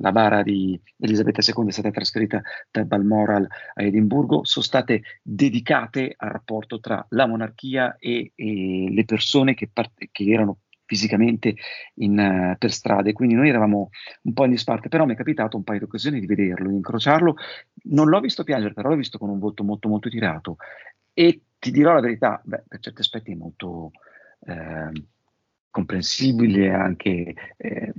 la 0.01 0.13
bara 0.13 0.43
di 0.43 0.81
Elisabetta 0.99 1.41
II 1.41 1.69
è 1.69 1.73
stata 1.73 1.91
trasferita 1.91 2.43
da 2.71 2.85
Balmoral 2.85 3.47
a 3.75 3.83
Edimburgo, 3.83 4.45
sono 4.45 4.65
state 4.65 5.03
dedicate 5.23 6.15
al 6.17 6.31
rapporto 6.31 6.81
tra 6.81 7.05
la 7.11 7.27
monarchia 7.27 7.97
e, 7.99 8.33
e 8.35 8.87
le 8.91 9.05
persone 9.05 9.55
che, 9.55 9.69
part- 9.73 10.09
che 10.11 10.25
erano 10.25 10.59
fisicamente 10.85 11.55
in, 11.97 12.19
uh, 12.19 12.59
per 12.59 12.73
strade, 12.73 13.13
quindi 13.13 13.35
noi 13.35 13.49
eravamo 13.49 13.91
un 14.23 14.33
po' 14.33 14.45
in 14.45 14.51
disparte, 14.51 14.89
però 14.89 15.05
mi 15.05 15.13
è 15.13 15.17
capitato 15.17 15.57
un 15.57 15.63
paio 15.63 15.79
di 15.79 15.85
occasioni 15.85 16.19
di 16.19 16.27
vederlo, 16.27 16.69
di 16.69 16.75
incrociarlo, 16.75 17.37
non 17.85 18.09
l'ho 18.09 18.19
visto 18.19 18.43
piangere, 18.43 18.75
però 18.75 18.89
l'ho 18.89 18.97
visto 18.97 19.17
con 19.17 19.29
un 19.29 19.39
volto 19.39 19.63
molto 19.63 19.89
molto 19.89 20.09
tirato. 20.09 20.57
E 21.13 21.43
ti 21.61 21.71
dirò 21.71 21.93
la 21.93 22.01
verità, 22.01 22.41
beh, 22.43 22.65
per 22.67 22.81
certi 22.81 23.03
aspetti 23.03 23.31
è 23.31 23.37
molto 23.37 23.93
eh, 24.47 24.91
comprensibile 25.71 26.73
anche 26.73 27.35
eh, 27.57 27.93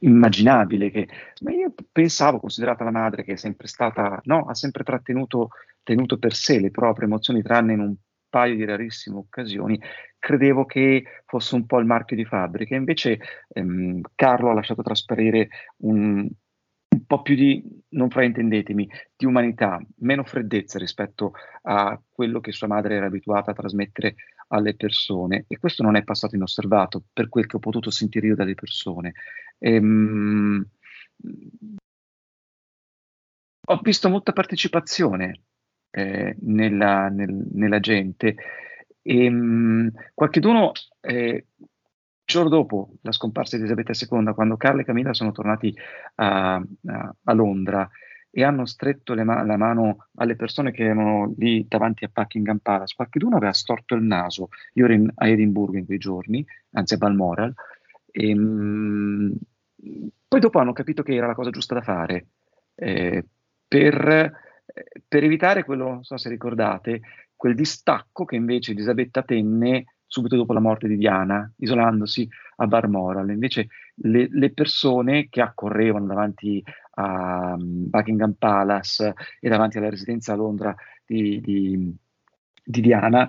immaginabile 0.00 0.90
che, 0.90 1.08
ma 1.40 1.52
io 1.52 1.72
pensavo, 1.90 2.38
considerata 2.40 2.84
la 2.84 2.90
madre 2.90 3.24
che 3.24 3.32
è 3.32 3.36
sempre 3.36 3.66
stata, 3.66 4.20
no, 4.24 4.46
ha 4.46 4.54
sempre 4.54 4.84
trattenuto 4.84 5.50
tenuto 5.88 6.18
per 6.18 6.34
sé 6.34 6.60
le 6.60 6.70
proprie 6.70 7.06
emozioni, 7.06 7.40
tranne 7.40 7.72
in 7.72 7.80
un 7.80 7.94
paio 8.28 8.56
di 8.56 8.64
rarissime 8.66 9.16
occasioni, 9.16 9.80
credevo 10.18 10.66
che 10.66 11.02
fosse 11.24 11.54
un 11.54 11.64
po' 11.64 11.78
il 11.78 11.86
marchio 11.86 12.14
di 12.14 12.26
fabbrica. 12.26 12.76
Invece 12.76 13.18
ehm, 13.48 14.02
Carlo 14.14 14.50
ha 14.50 14.54
lasciato 14.54 14.82
trasparire 14.82 15.48
un, 15.78 16.28
un 16.90 17.06
po' 17.06 17.22
più 17.22 17.34
di, 17.34 17.62
non 17.90 18.10
fraintendetemi, 18.10 18.86
di 19.16 19.24
umanità, 19.24 19.80
meno 20.00 20.24
freddezza 20.24 20.78
rispetto 20.78 21.32
a 21.62 21.98
quello 22.10 22.40
che 22.40 22.52
sua 22.52 22.66
madre 22.66 22.96
era 22.96 23.06
abituata 23.06 23.52
a 23.52 23.54
trasmettere 23.54 24.14
alle 24.48 24.74
persone 24.74 25.44
e 25.48 25.58
questo 25.58 25.82
non 25.82 25.96
è 25.96 26.04
passato 26.04 26.34
inosservato 26.34 27.04
per 27.12 27.28
quel 27.28 27.46
che 27.46 27.56
ho 27.56 27.60
potuto 27.60 27.90
sentire 27.90 28.26
io 28.26 28.34
dalle 28.34 28.54
persone. 28.54 29.12
Ehm, 29.60 30.64
ho 33.70 33.80
visto 33.82 34.08
molta 34.08 34.32
partecipazione 34.32 35.42
eh, 35.90 36.36
nella, 36.40 37.08
nel, 37.08 37.32
nella, 37.52 37.80
gente. 37.80 38.36
E, 39.02 39.24
ehm, 39.24 39.34
mh, 39.34 39.92
qualcheduno, 40.14 40.72
eh, 41.00 41.46
giorno 42.24 42.48
dopo 42.48 42.96
la 43.02 43.12
scomparsa 43.12 43.56
di 43.56 43.62
Elisabetta 43.62 43.94
II, 43.94 44.34
quando 44.34 44.56
Carla 44.56 44.82
e 44.82 44.84
Camilla 44.84 45.14
sono 45.14 45.32
tornati 45.32 45.74
a, 46.16 46.56
a, 46.56 47.14
a 47.24 47.32
Londra 47.32 47.88
e 48.30 48.44
hanno 48.44 48.66
stretto 48.66 49.14
ma- 49.24 49.42
la 49.42 49.56
mano 49.56 50.08
alle 50.16 50.36
persone 50.36 50.70
che 50.70 50.84
erano 50.84 51.34
lì 51.38 51.66
davanti 51.66 52.04
a 52.04 52.10
Buckingham 52.12 52.58
Palace, 52.58 52.94
qualcuno 52.94 53.36
aveva 53.36 53.52
storto 53.52 53.94
il 53.94 54.02
naso. 54.02 54.48
Io 54.74 54.84
ero 54.84 54.92
in, 54.94 55.10
a 55.14 55.26
Edimburgo 55.26 55.78
in 55.78 55.86
quei 55.86 55.98
giorni, 55.98 56.44
anzi 56.72 56.94
a 56.94 56.98
Balmoral, 56.98 57.54
e, 58.10 58.34
mh, 58.34 58.38
poi 60.38 60.40
dopo 60.40 60.58
hanno 60.58 60.72
capito 60.72 61.02
che 61.02 61.14
era 61.14 61.26
la 61.26 61.34
cosa 61.34 61.50
giusta 61.50 61.74
da 61.74 61.82
fare. 61.82 62.28
Eh, 62.74 63.24
per 63.66 64.46
per 65.06 65.24
evitare 65.24 65.64
quello, 65.64 65.88
non 65.88 66.04
so 66.04 66.16
se 66.16 66.28
ricordate, 66.28 67.00
quel 67.34 67.54
distacco 67.54 68.24
che 68.24 68.36
invece 68.36 68.72
Elisabetta 68.72 69.22
tenne 69.22 69.96
subito 70.06 70.36
dopo 70.36 70.52
la 70.52 70.60
morte 70.60 70.88
di 70.88 70.96
Diana, 70.96 71.50
isolandosi 71.56 72.28
a 72.56 72.66
Balmoral. 72.66 73.30
Invece 73.30 73.68
le, 73.96 74.28
le 74.30 74.52
persone 74.52 75.28
che 75.28 75.40
accorrevano 75.40 76.06
davanti 76.06 76.62
a 76.94 77.54
um, 77.54 77.88
Buckingham 77.88 78.34
Palace 78.38 79.14
e 79.40 79.48
davanti 79.48 79.78
alla 79.78 79.90
residenza 79.90 80.32
a 80.32 80.36
Londra 80.36 80.74
di, 81.04 81.40
di, 81.40 81.94
di 82.64 82.80
Diana, 82.80 83.28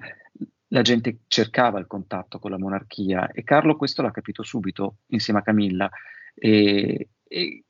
la 0.71 0.81
gente 0.81 1.19
cercava 1.27 1.79
il 1.79 1.87
contatto 1.87 2.39
con 2.39 2.51
la 2.51 2.59
monarchia 2.59 3.31
e 3.31 3.43
Carlo 3.43 3.75
questo 3.75 4.03
l'ha 4.03 4.11
capito 4.11 4.43
subito 4.43 4.97
insieme 5.07 5.39
a 5.39 5.43
Camilla 5.43 5.89
e, 6.33 7.09
e, 7.23 7.63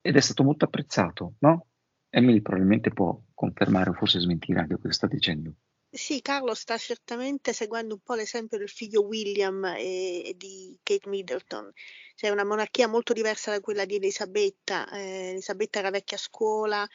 ed 0.00 0.16
è 0.16 0.20
stato 0.20 0.42
molto 0.42 0.64
apprezzato, 0.64 1.34
no? 1.40 1.66
Emily 2.08 2.40
probabilmente 2.40 2.90
può 2.90 3.20
confermare 3.34 3.90
o 3.90 3.92
forse 3.94 4.18
smentire 4.18 4.60
anche 4.60 4.74
quello 4.74 4.88
che 4.88 4.94
sta 4.94 5.06
dicendo. 5.06 5.54
Sì, 5.92 6.22
Carlo 6.22 6.54
sta 6.54 6.76
certamente 6.76 7.52
seguendo 7.52 7.94
un 7.94 8.00
po' 8.00 8.14
l'esempio 8.14 8.58
del 8.58 8.68
figlio 8.68 9.02
William 9.02 9.64
e, 9.64 10.24
e 10.24 10.34
di 10.36 10.78
Kate 10.84 11.08
Middleton. 11.08 11.72
C'è 12.14 12.28
una 12.28 12.44
monarchia 12.44 12.86
molto 12.86 13.12
diversa 13.12 13.50
da 13.50 13.60
quella 13.60 13.84
di 13.84 13.96
Elisabetta. 13.96 14.88
Eh, 14.90 15.30
Elisabetta 15.30 15.80
era 15.80 15.90
vecchia 15.90 16.16
scuola, 16.16 16.86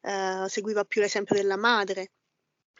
eh, 0.00 0.44
seguiva 0.48 0.84
più 0.84 1.00
l'esempio 1.00 1.34
della 1.34 1.56
madre, 1.56 2.12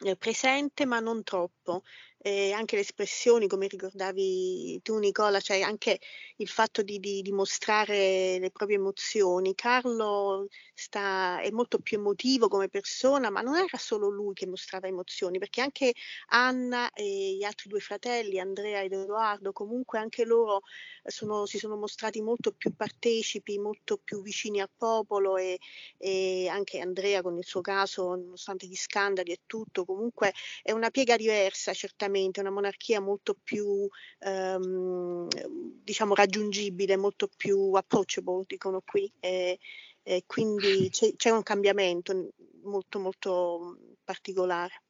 eh, 0.05 0.15
presente 0.15 0.85
ma 0.85 0.99
non 0.99 1.23
troppo 1.23 1.83
eh, 2.25 2.53
anche 2.53 2.73
le 2.75 2.81
espressioni, 2.81 3.45
come 3.45 3.67
ricordavi 3.67 4.81
tu 4.81 4.97
Nicola, 4.97 5.39
cioè 5.39 5.61
anche 5.61 5.99
il 6.37 6.47
fatto 6.47 6.81
di, 6.81 6.99
di, 6.99 7.21
di 7.21 7.31
mostrare 7.31 8.39
le 8.39 8.49
proprie 8.51 8.77
emozioni. 8.77 9.53
Carlo 9.53 10.47
sta, 10.73 11.39
è 11.41 11.51
molto 11.51 11.77
più 11.77 11.99
emotivo 11.99 12.47
come 12.47 12.67
persona, 12.67 13.29
ma 13.29 13.41
non 13.41 13.57
era 13.57 13.77
solo 13.77 14.09
lui 14.09 14.33
che 14.33 14.47
mostrava 14.47 14.87
emozioni, 14.87 15.37
perché 15.37 15.61
anche 15.61 15.93
Anna 16.29 16.91
e 16.93 17.35
gli 17.37 17.43
altri 17.43 17.69
due 17.69 17.79
fratelli, 17.79 18.39
Andrea 18.39 18.81
ed 18.81 18.93
Edoardo, 18.93 19.51
comunque 19.51 19.99
anche 19.99 20.25
loro 20.25 20.61
sono, 21.03 21.45
si 21.45 21.59
sono 21.59 21.75
mostrati 21.75 22.21
molto 22.21 22.53
più 22.53 22.75
partecipi, 22.75 23.59
molto 23.59 23.97
più 24.03 24.23
vicini 24.23 24.61
al 24.61 24.71
popolo 24.75 25.37
e, 25.37 25.59
e 25.99 26.47
anche 26.47 26.79
Andrea 26.79 27.21
con 27.21 27.37
il 27.37 27.45
suo 27.45 27.61
caso, 27.61 28.15
nonostante 28.15 28.65
gli 28.65 28.75
scandali 28.75 29.31
e 29.31 29.41
tutto, 29.45 29.85
comunque 29.85 30.33
è 30.63 30.71
una 30.71 30.89
piega 30.89 31.15
diversa 31.17 31.71
certamente 31.73 32.13
sicuramente 32.15 32.39
una 32.39 32.51
monarchia 32.51 33.01
molto 33.01 33.35
più 33.41 33.87
ehm, 34.19 35.27
diciamo 35.83 36.15
raggiungibile, 36.15 36.95
molto 36.97 37.29
più 37.35 37.73
approachable, 37.73 38.43
dicono 38.47 38.81
qui, 38.85 39.11
e, 39.19 39.59
e 40.01 40.23
quindi 40.25 40.89
c'è, 40.91 41.13
c'è 41.15 41.29
un 41.29 41.43
cambiamento 41.43 42.29
molto 42.63 42.99
molto 42.99 43.77
particolare. 44.03 44.83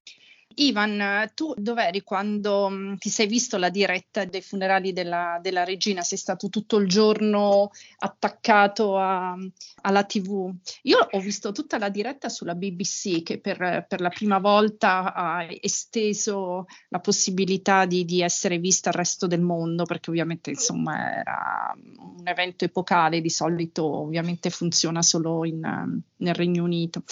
Ivan, 0.55 1.31
tu 1.33 1.53
dov'eri 1.57 2.01
quando 2.01 2.69
mh, 2.69 2.75
mm, 2.75 2.95
ti 2.95 3.09
sei 3.09 3.27
visto 3.27 3.57
la 3.57 3.69
diretta 3.69 4.25
dei 4.25 4.41
funerali 4.41 4.93
della, 4.93 5.39
della 5.41 5.63
regina? 5.63 6.01
Sei 6.01 6.17
stato 6.17 6.49
tutto 6.49 6.77
il 6.77 6.87
giorno 6.87 7.71
attaccato 7.99 8.97
a, 8.97 9.35
alla 9.81 10.03
TV. 10.03 10.53
Io 10.83 11.07
ho 11.09 11.19
visto 11.19 11.51
tutta 11.51 11.77
la 11.77 11.89
diretta 11.89 12.29
sulla 12.29 12.55
BBC 12.55 13.23
che 13.23 13.39
per, 13.39 13.85
per 13.87 14.01
la 14.01 14.09
prima 14.09 14.39
volta 14.39 15.13
ha 15.13 15.45
esteso 15.61 16.65
la 16.89 16.99
possibilità 16.99 17.85
di, 17.85 18.05
di, 18.05 18.21
essere 18.21 18.57
vista 18.57 18.89
al 18.89 18.95
resto 18.95 19.27
del 19.27 19.41
mondo, 19.41 19.83
perché 19.85 20.09
ovviamente 20.09 20.51
insomma 20.51 21.19
era 21.19 21.75
un 21.75 22.27
evento 22.27 22.65
epocale, 22.65 23.21
di 23.21 23.29
solito 23.29 23.85
ovviamente 23.85 24.49
funziona 24.49 25.01
solo 25.01 25.45
in, 25.45 25.59
nel 26.17 26.33
Regno 26.33 26.63
Unito. 26.63 27.03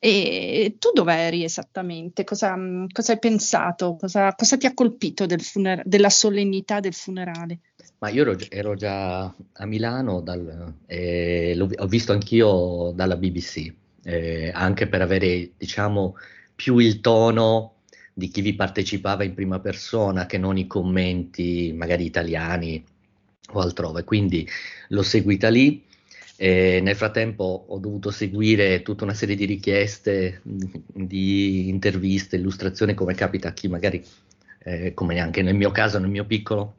E 0.00 0.76
tu 0.78 0.90
dov'eri 0.94 1.42
esattamente? 1.42 2.22
Cosa, 2.22 2.56
cosa 2.92 3.12
hai 3.12 3.18
pensato? 3.18 3.96
Cosa, 3.96 4.32
cosa, 4.34 4.56
ti 4.56 4.66
ha 4.66 4.74
colpito 4.74 5.26
del 5.26 5.40
funer- 5.40 5.82
della 5.84 6.10
solennità 6.10 6.78
del 6.78 6.94
funerale? 6.94 7.60
Ma 7.98 8.08
io 8.08 8.22
ero, 8.22 8.36
ero 8.48 8.74
già 8.76 9.22
a 9.24 9.66
Milano 9.66 10.20
dal, 10.20 10.74
eh, 10.86 11.58
ho 11.58 11.86
visto 11.86 12.12
anch'io 12.12 12.92
dalla 12.94 13.16
BBC, 13.16 13.72
eh, 14.04 14.52
anche 14.54 14.86
per 14.86 15.02
avere, 15.02 15.50
diciamo, 15.56 16.14
più 16.54 16.78
il 16.78 17.00
tono 17.00 17.74
di 18.12 18.28
chi 18.28 18.40
vi 18.40 18.54
partecipava 18.54 19.24
in 19.24 19.34
prima 19.34 19.58
persona 19.58 20.26
che 20.26 20.38
non 20.38 20.56
i 20.58 20.68
commenti 20.68 21.72
magari 21.76 22.04
italiani 22.04 22.84
o 23.52 23.60
altrove. 23.60 24.04
Quindi 24.04 24.48
l'ho 24.88 25.02
seguita 25.02 25.48
lì 25.48 25.84
e 26.40 26.78
nel 26.80 26.94
frattempo 26.94 27.66
ho 27.66 27.78
dovuto 27.80 28.12
seguire 28.12 28.82
tutta 28.82 29.02
una 29.02 29.12
serie 29.12 29.34
di 29.34 29.44
richieste, 29.44 30.40
di 30.44 31.68
interviste, 31.68 32.36
illustrazioni, 32.36 32.94
come 32.94 33.14
capita 33.14 33.48
a 33.48 33.52
chi 33.52 33.66
magari, 33.66 34.00
eh, 34.60 34.94
come 34.94 35.18
anche 35.18 35.42
nel 35.42 35.56
mio 35.56 35.72
caso, 35.72 35.98
nel 35.98 36.10
mio 36.10 36.24
piccolo, 36.26 36.76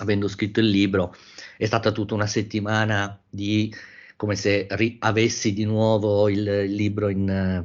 avendo 0.00 0.28
scritto 0.28 0.60
il 0.60 0.68
libro, 0.68 1.16
è 1.56 1.64
stata 1.64 1.92
tutta 1.92 2.12
una 2.12 2.26
settimana 2.26 3.18
di 3.26 3.74
come 4.16 4.36
se 4.36 4.66
ri- 4.72 4.98
avessi 4.98 5.54
di 5.54 5.64
nuovo 5.64 6.28
il, 6.28 6.46
il 6.46 6.74
libro 6.74 7.08
in, 7.08 7.64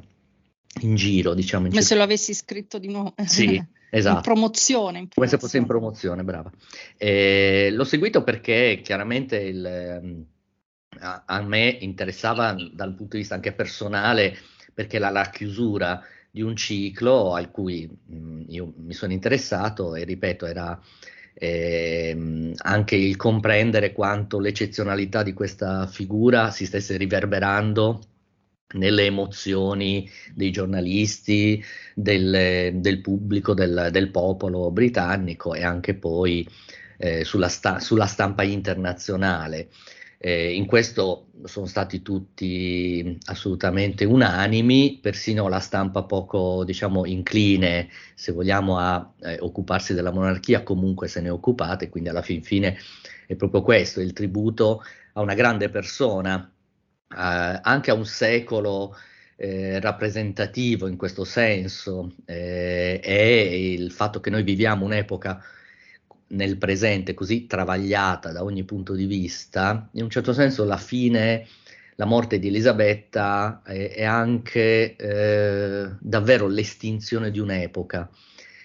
in, 0.83 0.95
giro, 0.95 1.33
diciamo. 1.33 1.65
In 1.65 1.71
come 1.71 1.83
se 1.83 1.95
lo 1.95 2.03
avessi 2.03 2.33
scritto 2.33 2.79
di 2.79 2.87
nuovo. 2.87 3.13
Sì, 3.25 3.61
esatto. 3.91 4.15
In 4.15 4.21
promozione, 4.21 4.99
in 4.99 5.07
promozione. 5.09 5.13
Come 5.15 5.27
se 5.27 5.37
fosse 5.37 5.57
in 5.57 5.65
promozione, 5.65 6.23
brava. 6.23 6.49
E 6.95 7.71
l'ho 7.71 7.83
seguito 7.83 8.23
perché 8.23 8.79
chiaramente 8.81 9.35
il 9.35 10.33
a, 10.99 11.23
a, 11.25 11.41
me 11.41 11.77
interessava 11.81 12.53
dal 12.53 12.93
punto 12.93 13.15
di 13.15 13.19
vista 13.19 13.35
anche 13.35 13.53
personale 13.53 14.37
perché 14.73 14.99
la, 14.99 15.09
la 15.09 15.29
chiusura 15.29 16.01
di 16.29 16.41
un 16.41 16.55
ciclo 16.55 17.33
al 17.33 17.51
cui 17.51 17.87
mh, 17.87 18.43
io 18.49 18.73
mi 18.77 18.93
sono 18.93 19.13
interessato 19.13 19.95
e 19.95 20.03
ripeto 20.03 20.45
era 20.45 20.79
eh, 21.33 22.53
anche 22.57 22.95
il 22.95 23.15
comprendere 23.15 23.91
quanto 23.91 24.39
l'eccezionalità 24.39 25.23
di 25.23 25.33
questa 25.33 25.87
figura 25.87 26.51
si 26.51 26.65
stesse 26.65 26.97
riverberando 26.97 28.01
nelle 28.75 29.05
emozioni 29.05 30.09
dei 30.33 30.51
giornalisti, 30.51 31.63
del, 31.93 32.71
del 32.75 33.01
pubblico, 33.01 33.53
del, 33.53 33.89
del, 33.91 34.09
popolo 34.09 34.71
britannico 34.71 35.53
e 35.53 35.63
anche 35.63 35.93
poi 35.93 36.47
eh, 36.97 37.23
sulla, 37.23 37.47
sta- 37.47 37.79
sulla, 37.79 38.05
stampa 38.05 38.43
internazionale. 38.43 39.69
Eh, 40.17 40.53
in 40.53 40.65
questo 40.65 41.27
sono 41.43 41.65
stati 41.65 42.01
tutti 42.01 43.17
assolutamente 43.25 44.05
unanimi, 44.05 44.99
persino 45.01 45.47
la 45.47 45.59
stampa 45.59 46.03
poco 46.03 46.63
diciamo, 46.63 47.05
incline, 47.05 47.89
se 48.15 48.31
vogliamo, 48.31 48.77
a 48.77 49.13
eh, 49.21 49.37
occuparsi 49.39 49.93
della 49.93 50.11
monarchia, 50.11 50.63
comunque 50.63 51.07
se 51.07 51.21
ne 51.21 51.27
è 51.27 51.31
occupata 51.31 51.85
e 51.85 51.89
quindi 51.89 52.09
alla 52.09 52.21
fin 52.21 52.41
fine 52.41 52.77
è 53.27 53.35
proprio 53.35 53.61
questo, 53.61 54.01
il 54.01 54.13
tributo 54.13 54.83
a 55.13 55.21
una 55.21 55.33
grande 55.33 55.69
persona, 55.69 56.51
eh, 57.09 57.59
anche 57.61 57.91
a 57.91 57.93
un 57.93 58.05
secolo 58.05 58.95
eh, 59.37 59.79
rappresentativo 59.79 60.87
in 60.87 60.95
questo 60.97 61.23
senso, 61.23 62.15
eh, 62.25 62.99
è 62.99 63.11
il 63.11 63.91
fatto 63.91 64.19
che 64.19 64.29
noi 64.29 64.43
viviamo 64.43 64.85
un'epoca 64.85 65.43
nel 66.27 66.57
presente 66.57 67.13
così 67.13 67.45
travagliata 67.45 68.31
da 68.31 68.43
ogni 68.43 68.63
punto 68.63 68.93
di 68.93 69.05
vista, 69.05 69.89
in 69.93 70.03
un 70.03 70.09
certo 70.09 70.33
senso 70.33 70.63
la 70.65 70.77
fine, 70.77 71.47
la 71.95 72.05
morte 72.05 72.39
di 72.39 72.47
Elisabetta 72.47 73.61
è, 73.63 73.91
è 73.91 74.03
anche 74.03 74.95
eh, 74.95 75.89
davvero 75.99 76.47
l'estinzione 76.47 77.31
di 77.31 77.39
un'epoca. 77.39 78.09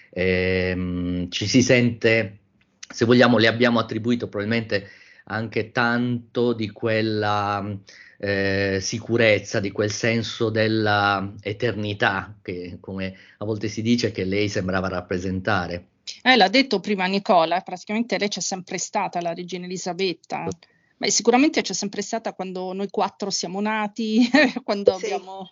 Eh, 0.09 1.27
ci 1.29 1.47
si 1.47 1.61
sente, 1.61 2.39
se 2.87 3.05
vogliamo, 3.05 3.37
le 3.37 3.47
abbiamo 3.47 3.79
attribuito 3.79 4.27
probabilmente 4.27 4.89
anche 5.25 5.71
tanto 5.71 6.53
di 6.53 6.69
quella 6.71 7.77
eh, 8.17 8.79
sicurezza, 8.81 9.59
di 9.59 9.71
quel 9.71 9.91
senso 9.91 10.49
della 10.49 11.33
eternità 11.41 12.37
che, 12.41 12.77
come 12.79 13.15
a 13.37 13.45
volte 13.45 13.67
si 13.67 13.81
dice, 13.81 14.11
che 14.11 14.25
lei 14.25 14.49
sembrava 14.49 14.89
rappresentare. 14.89 15.90
Eh, 16.23 16.35
l'ha 16.35 16.49
detto 16.49 16.79
prima 16.79 17.05
Nicola, 17.07 17.61
praticamente 17.61 18.17
lei 18.17 18.27
c'è 18.27 18.41
sempre 18.41 18.77
stata, 18.77 19.21
la 19.21 19.33
regina 19.33 19.65
Elisabetta. 19.65 20.47
Beh, 21.01 21.09
sicuramente 21.09 21.63
c'è 21.63 21.73
sempre 21.73 22.03
stata 22.03 22.33
quando 22.33 22.73
noi 22.73 22.87
quattro 22.91 23.31
siamo 23.31 23.59
nati, 23.59 24.29
quando 24.63 24.95
sì. 24.99 25.05
abbiamo 25.05 25.51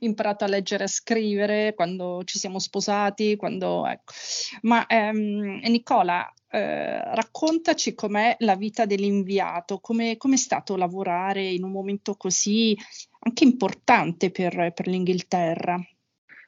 imparato 0.00 0.44
a 0.44 0.48
leggere 0.48 0.84
e 0.84 0.86
a 0.86 0.88
scrivere, 0.88 1.74
quando 1.74 2.22
ci 2.24 2.38
siamo 2.38 2.58
sposati, 2.58 3.36
quando, 3.36 3.86
ecco. 3.86 4.14
Ma 4.62 4.86
ehm, 4.86 5.60
Nicola, 5.64 6.32
eh, 6.48 7.14
raccontaci 7.14 7.94
com'è 7.94 8.36
la 8.38 8.54
vita 8.54 8.86
dell'inviato, 8.86 9.80
come 9.80 10.16
è 10.16 10.36
stato 10.36 10.76
lavorare 10.76 11.46
in 11.46 11.62
un 11.62 11.72
momento 11.72 12.14
così 12.14 12.74
anche 13.18 13.44
importante 13.44 14.30
per, 14.30 14.72
per 14.72 14.86
l'Inghilterra. 14.86 15.78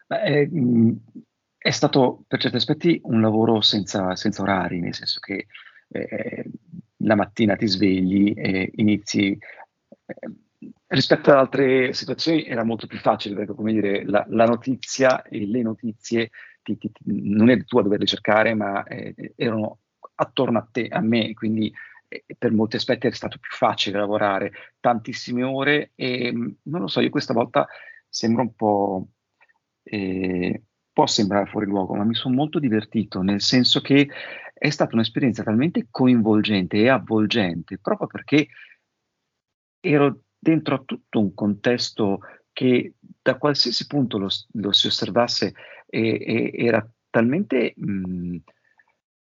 Beh, 0.07 0.23
eh, 0.23 0.51
è 1.59 1.71
stato 1.71 2.25
per 2.29 2.39
certi 2.39 2.57
aspetti 2.57 3.01
un 3.05 3.21
lavoro 3.21 3.61
senza, 3.61 4.15
senza 4.15 4.43
orari, 4.43 4.79
nel 4.81 4.95
senso 4.95 5.19
che 5.19 5.49
eh, 5.89 6.45
la 6.99 7.17
mattina 7.17 7.57
ti 7.57 7.67
svegli 7.67 8.33
e 8.37 8.71
inizi. 8.77 9.37
Eh, 10.07 10.33
rispetto 10.89 11.31
ad 11.31 11.37
altre 11.37 11.93
situazioni 11.93 12.45
era 12.45 12.65
molto 12.65 12.87
più 12.87 12.99
facile 12.99 13.35
perché, 13.35 13.55
come 13.55 13.73
dire, 13.73 14.05
la, 14.05 14.25
la 14.29 14.47
notizia 14.47 15.23
e 15.23 15.47
le 15.47 15.63
notizie 15.63 16.31
ti, 16.63 16.79
ti, 16.79 16.91
non 17.05 17.51
è 17.51 17.63
tu 17.65 17.79
a 17.79 17.83
doverle 17.83 18.07
cercare, 18.07 18.55
ma 18.55 18.85
eh, 18.85 19.35
erano 19.37 19.81
attorno 20.15 20.59
a 20.59 20.69
te, 20.71 20.89
a 20.89 21.01
me, 21.01 21.35
quindi 21.35 21.73
eh, 22.09 22.25
per 22.37 22.53
molti 22.53 22.77
aspetti 22.77 23.07
è 23.07 23.13
stato 23.13 23.39
più 23.39 23.51
facile 23.51 23.99
lavorare 23.99 24.53
tantissime 24.81 25.43
ore 25.43 25.93
e 25.95 26.33
non 26.33 26.81
lo 26.81 26.87
so, 26.87 27.01
io 27.01 27.11
questa 27.11 27.35
volta 27.35 27.67
sembra 28.09 28.43
un 28.43 28.55
po' 28.55 29.09
eh, 29.83 30.63
può 30.99 31.07
sembrare 31.07 31.47
fuori 31.47 31.67
luogo, 31.67 31.95
ma 31.95 32.03
mi 32.03 32.17
sono 32.17 32.35
molto 32.35 32.59
divertito, 32.59 33.23
nel 33.23 33.41
senso 33.41 33.81
che 33.81 34.09
è 34.53 34.69
stata 34.69 34.97
un'esperienza 34.97 35.45
talmente 35.45 35.87
coinvolgente 35.93 36.77
e 36.77 36.89
avvolgente, 36.89 37.79
proprio 37.79 38.09
perché 38.09 38.49
ero 39.79 40.23
dentro 40.37 40.75
a 40.75 40.83
tutto 40.85 41.21
un 41.21 41.35
contesto 41.35 42.19
che 42.53 42.95
da 42.99 43.39
qualsiasi 43.39 43.87
punto 43.87 44.19
lo, 44.19 44.27
lo 44.55 44.73
si 44.73 44.89
osservasse 44.89 45.55
e, 45.87 46.01
e, 46.21 46.51
era 46.53 46.85
talmente 47.11 47.75
mh, 47.77 48.37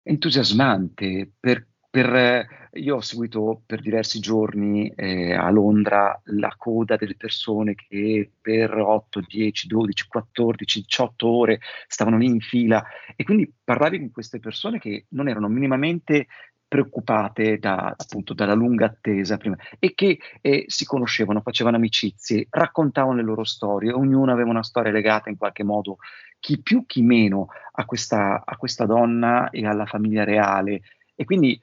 entusiasmante 0.02 1.32
per 1.40 1.66
per, 1.94 2.68
io 2.72 2.96
ho 2.96 3.00
seguito 3.00 3.62
per 3.64 3.80
diversi 3.80 4.18
giorni 4.18 4.88
eh, 4.96 5.32
a 5.32 5.48
Londra 5.50 6.20
la 6.24 6.52
coda 6.58 6.96
delle 6.96 7.14
persone 7.14 7.76
che 7.76 8.32
per 8.40 8.76
8, 8.76 9.20
10, 9.24 9.68
12, 9.68 10.08
14, 10.08 10.80
18 10.80 11.28
ore 11.28 11.60
stavano 11.86 12.18
lì 12.18 12.26
in 12.26 12.40
fila 12.40 12.84
e 13.14 13.22
quindi 13.22 13.48
parlavi 13.62 14.00
con 14.00 14.10
queste 14.10 14.40
persone 14.40 14.80
che 14.80 15.06
non 15.10 15.28
erano 15.28 15.46
minimamente 15.46 16.26
preoccupate 16.66 17.60
da, 17.60 17.94
appunto 17.96 18.34
dalla 18.34 18.54
lunga 18.54 18.86
attesa 18.86 19.36
prima, 19.36 19.56
e 19.78 19.94
che 19.94 20.18
eh, 20.40 20.64
si 20.66 20.84
conoscevano, 20.84 21.42
facevano 21.42 21.76
amicizie, 21.76 22.48
raccontavano 22.50 23.14
le 23.14 23.22
loro 23.22 23.44
storie, 23.44 23.92
ognuno 23.92 24.32
aveva 24.32 24.50
una 24.50 24.64
storia 24.64 24.90
legata 24.90 25.30
in 25.30 25.36
qualche 25.36 25.62
modo, 25.62 25.98
chi 26.40 26.60
più 26.60 26.86
chi 26.86 27.02
meno, 27.02 27.46
a 27.70 27.84
questa, 27.84 28.42
a 28.44 28.56
questa 28.56 28.84
donna 28.84 29.50
e 29.50 29.64
alla 29.64 29.86
famiglia 29.86 30.24
reale. 30.24 30.80
E 31.14 31.24
quindi 31.24 31.60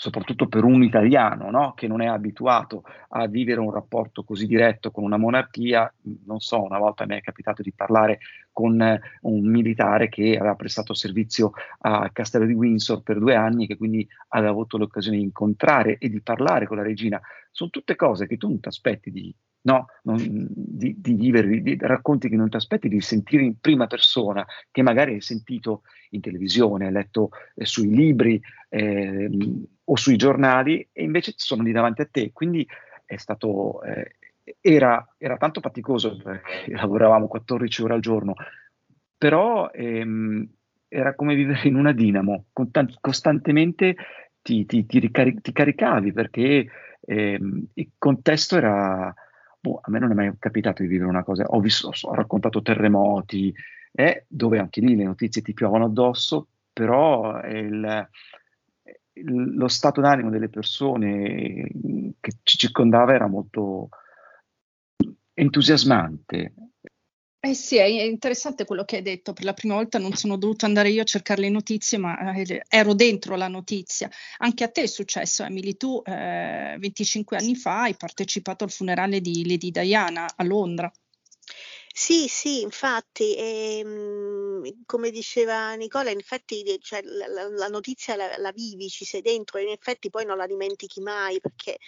soprattutto 0.00 0.48
per 0.48 0.64
un 0.64 0.82
italiano 0.82 1.50
no? 1.50 1.74
che 1.74 1.86
non 1.86 2.00
è 2.00 2.06
abituato 2.06 2.84
a 3.10 3.26
vivere 3.26 3.60
un 3.60 3.70
rapporto 3.70 4.24
così 4.24 4.46
diretto 4.46 4.90
con 4.90 5.04
una 5.04 5.18
monarchia, 5.18 5.92
non 6.24 6.40
so, 6.40 6.62
una 6.62 6.78
volta 6.78 7.04
mi 7.04 7.16
è 7.16 7.20
capitato 7.20 7.60
di 7.60 7.70
parlare 7.70 8.20
con 8.50 8.80
un 9.20 9.50
militare 9.50 10.08
che 10.08 10.38
aveva 10.38 10.54
prestato 10.54 10.94
servizio 10.94 11.52
a 11.80 12.08
Castello 12.14 12.46
di 12.46 12.54
Windsor 12.54 13.02
per 13.02 13.18
due 13.18 13.34
anni, 13.34 13.66
che 13.66 13.76
quindi 13.76 14.08
aveva 14.28 14.52
avuto 14.52 14.78
l'occasione 14.78 15.18
di 15.18 15.22
incontrare 15.22 15.98
e 15.98 16.08
di 16.08 16.22
parlare 16.22 16.66
con 16.66 16.78
la 16.78 16.82
regina. 16.82 17.20
Sono 17.50 17.68
tutte 17.68 17.94
cose 17.94 18.26
che 18.26 18.38
tu 18.38 18.48
non 18.48 18.58
ti 18.58 18.68
aspetti 18.68 19.10
di, 19.10 19.34
no? 19.62 19.86
non, 20.02 20.16
di, 20.50 20.94
di 20.98 21.14
vivere, 21.14 21.60
di, 21.60 21.76
racconti 21.80 22.28
che 22.28 22.36
non 22.36 22.48
ti 22.48 22.56
aspetti 22.56 22.88
di 22.88 23.00
sentire 23.00 23.42
in 23.42 23.58
prima 23.60 23.86
persona, 23.86 24.44
che 24.70 24.82
magari 24.82 25.14
hai 25.14 25.20
sentito 25.20 25.82
in 26.10 26.20
televisione, 26.20 26.86
hai 26.86 26.92
letto 26.92 27.30
eh, 27.54 27.64
sui 27.64 27.88
libri 27.88 28.40
eh, 28.68 29.30
o 29.84 29.96
sui 29.96 30.16
giornali 30.16 30.86
e 30.92 31.02
invece 31.02 31.34
sono 31.36 31.62
lì 31.62 31.72
davanti 31.72 32.02
a 32.02 32.08
te. 32.10 32.30
Quindi 32.32 32.66
è 33.04 33.16
stato, 33.16 33.82
eh, 33.82 34.16
era, 34.60 35.14
era, 35.18 35.36
tanto 35.36 35.60
faticoso 35.60 36.16
perché 36.16 36.70
lavoravamo 36.72 37.26
14 37.26 37.82
ore 37.82 37.94
al 37.94 38.00
giorno, 38.00 38.34
però 39.16 39.70
ehm, 39.70 40.48
era 40.88 41.14
come 41.14 41.34
vivere 41.34 41.68
in 41.68 41.76
una 41.76 41.92
dinamo, 41.92 42.46
Constant- 42.52 42.98
costantemente 43.00 43.96
ti, 44.42 44.64
ti, 44.64 44.86
ti, 44.86 44.98
ricari- 44.98 45.40
ti, 45.40 45.52
caricavi 45.52 46.12
perché 46.12 46.66
ehm, 47.00 47.66
il 47.74 47.90
contesto 47.98 48.56
era 48.56 49.14
boh, 49.60 49.80
a 49.82 49.90
me 49.90 49.98
non 49.98 50.10
è 50.10 50.14
mai 50.14 50.32
capitato 50.38 50.82
di 50.82 50.88
vivere 50.88 51.08
una 51.08 51.22
cosa, 51.22 51.44
ho, 51.44 51.60
visto, 51.60 51.90
ho 52.02 52.14
raccontato 52.14 52.62
terremoti, 52.62 53.54
eh, 53.92 54.24
dove 54.28 54.58
anche 54.58 54.80
lì 54.80 54.96
le 54.96 55.04
notizie 55.04 55.42
ti 55.42 55.52
piovono 55.52 55.84
addosso, 55.84 56.48
però 56.72 57.40
il, 57.42 58.08
il, 59.12 59.54
lo 59.56 59.68
stato 59.68 60.00
d'animo 60.00 60.30
delle 60.30 60.48
persone 60.48 61.68
che 62.20 62.32
ci 62.42 62.56
circondava 62.56 63.12
era 63.14 63.26
molto 63.26 63.88
entusiasmante, 65.34 66.54
eh 67.42 67.54
sì, 67.54 67.78
è 67.78 67.84
interessante 67.84 68.66
quello 68.66 68.84
che 68.84 68.96
hai 68.96 69.02
detto. 69.02 69.32
Per 69.32 69.44
la 69.44 69.54
prima 69.54 69.74
volta 69.74 69.98
non 69.98 70.12
sono 70.12 70.36
dovuta 70.36 70.66
andare 70.66 70.90
io 70.90 71.00
a 71.00 71.06
cercare 71.06 71.40
le 71.40 71.48
notizie, 71.48 71.96
ma 71.96 72.34
eh, 72.34 72.62
ero 72.68 72.92
dentro 72.92 73.34
la 73.34 73.48
notizia. 73.48 74.10
Anche 74.38 74.64
a 74.64 74.68
te 74.68 74.82
è 74.82 74.86
successo, 74.86 75.42
Emily. 75.42 75.74
Tu 75.76 76.02
eh, 76.04 76.76
25 76.78 77.38
anni 77.38 77.56
fa 77.56 77.82
hai 77.82 77.94
partecipato 77.94 78.64
al 78.64 78.70
funerale 78.70 79.22
di 79.22 79.48
Lady 79.48 79.70
Diana 79.70 80.30
a 80.36 80.44
Londra. 80.44 80.92
Sì, 81.92 82.28
sì, 82.28 82.60
infatti, 82.60 83.34
ehm, 83.36 84.84
come 84.86 85.10
diceva 85.10 85.74
Nicola, 85.74 86.10
in 86.10 86.18
effetti 86.18 86.62
cioè, 86.80 87.00
la, 87.02 87.48
la, 87.48 87.66
notizia 87.68 88.16
la, 88.16 88.36
la, 88.38 88.52
vivi, 88.52 88.88
ci 88.88 89.04
sei 89.04 89.22
dentro 89.22 89.58
e 89.58 89.62
in 89.62 89.70
effetti 89.70 90.08
poi 90.08 90.24
non 90.24 90.36
la 90.36 90.46
dimentichi 90.46 91.00
mai 91.00 91.40
perché 91.40 91.78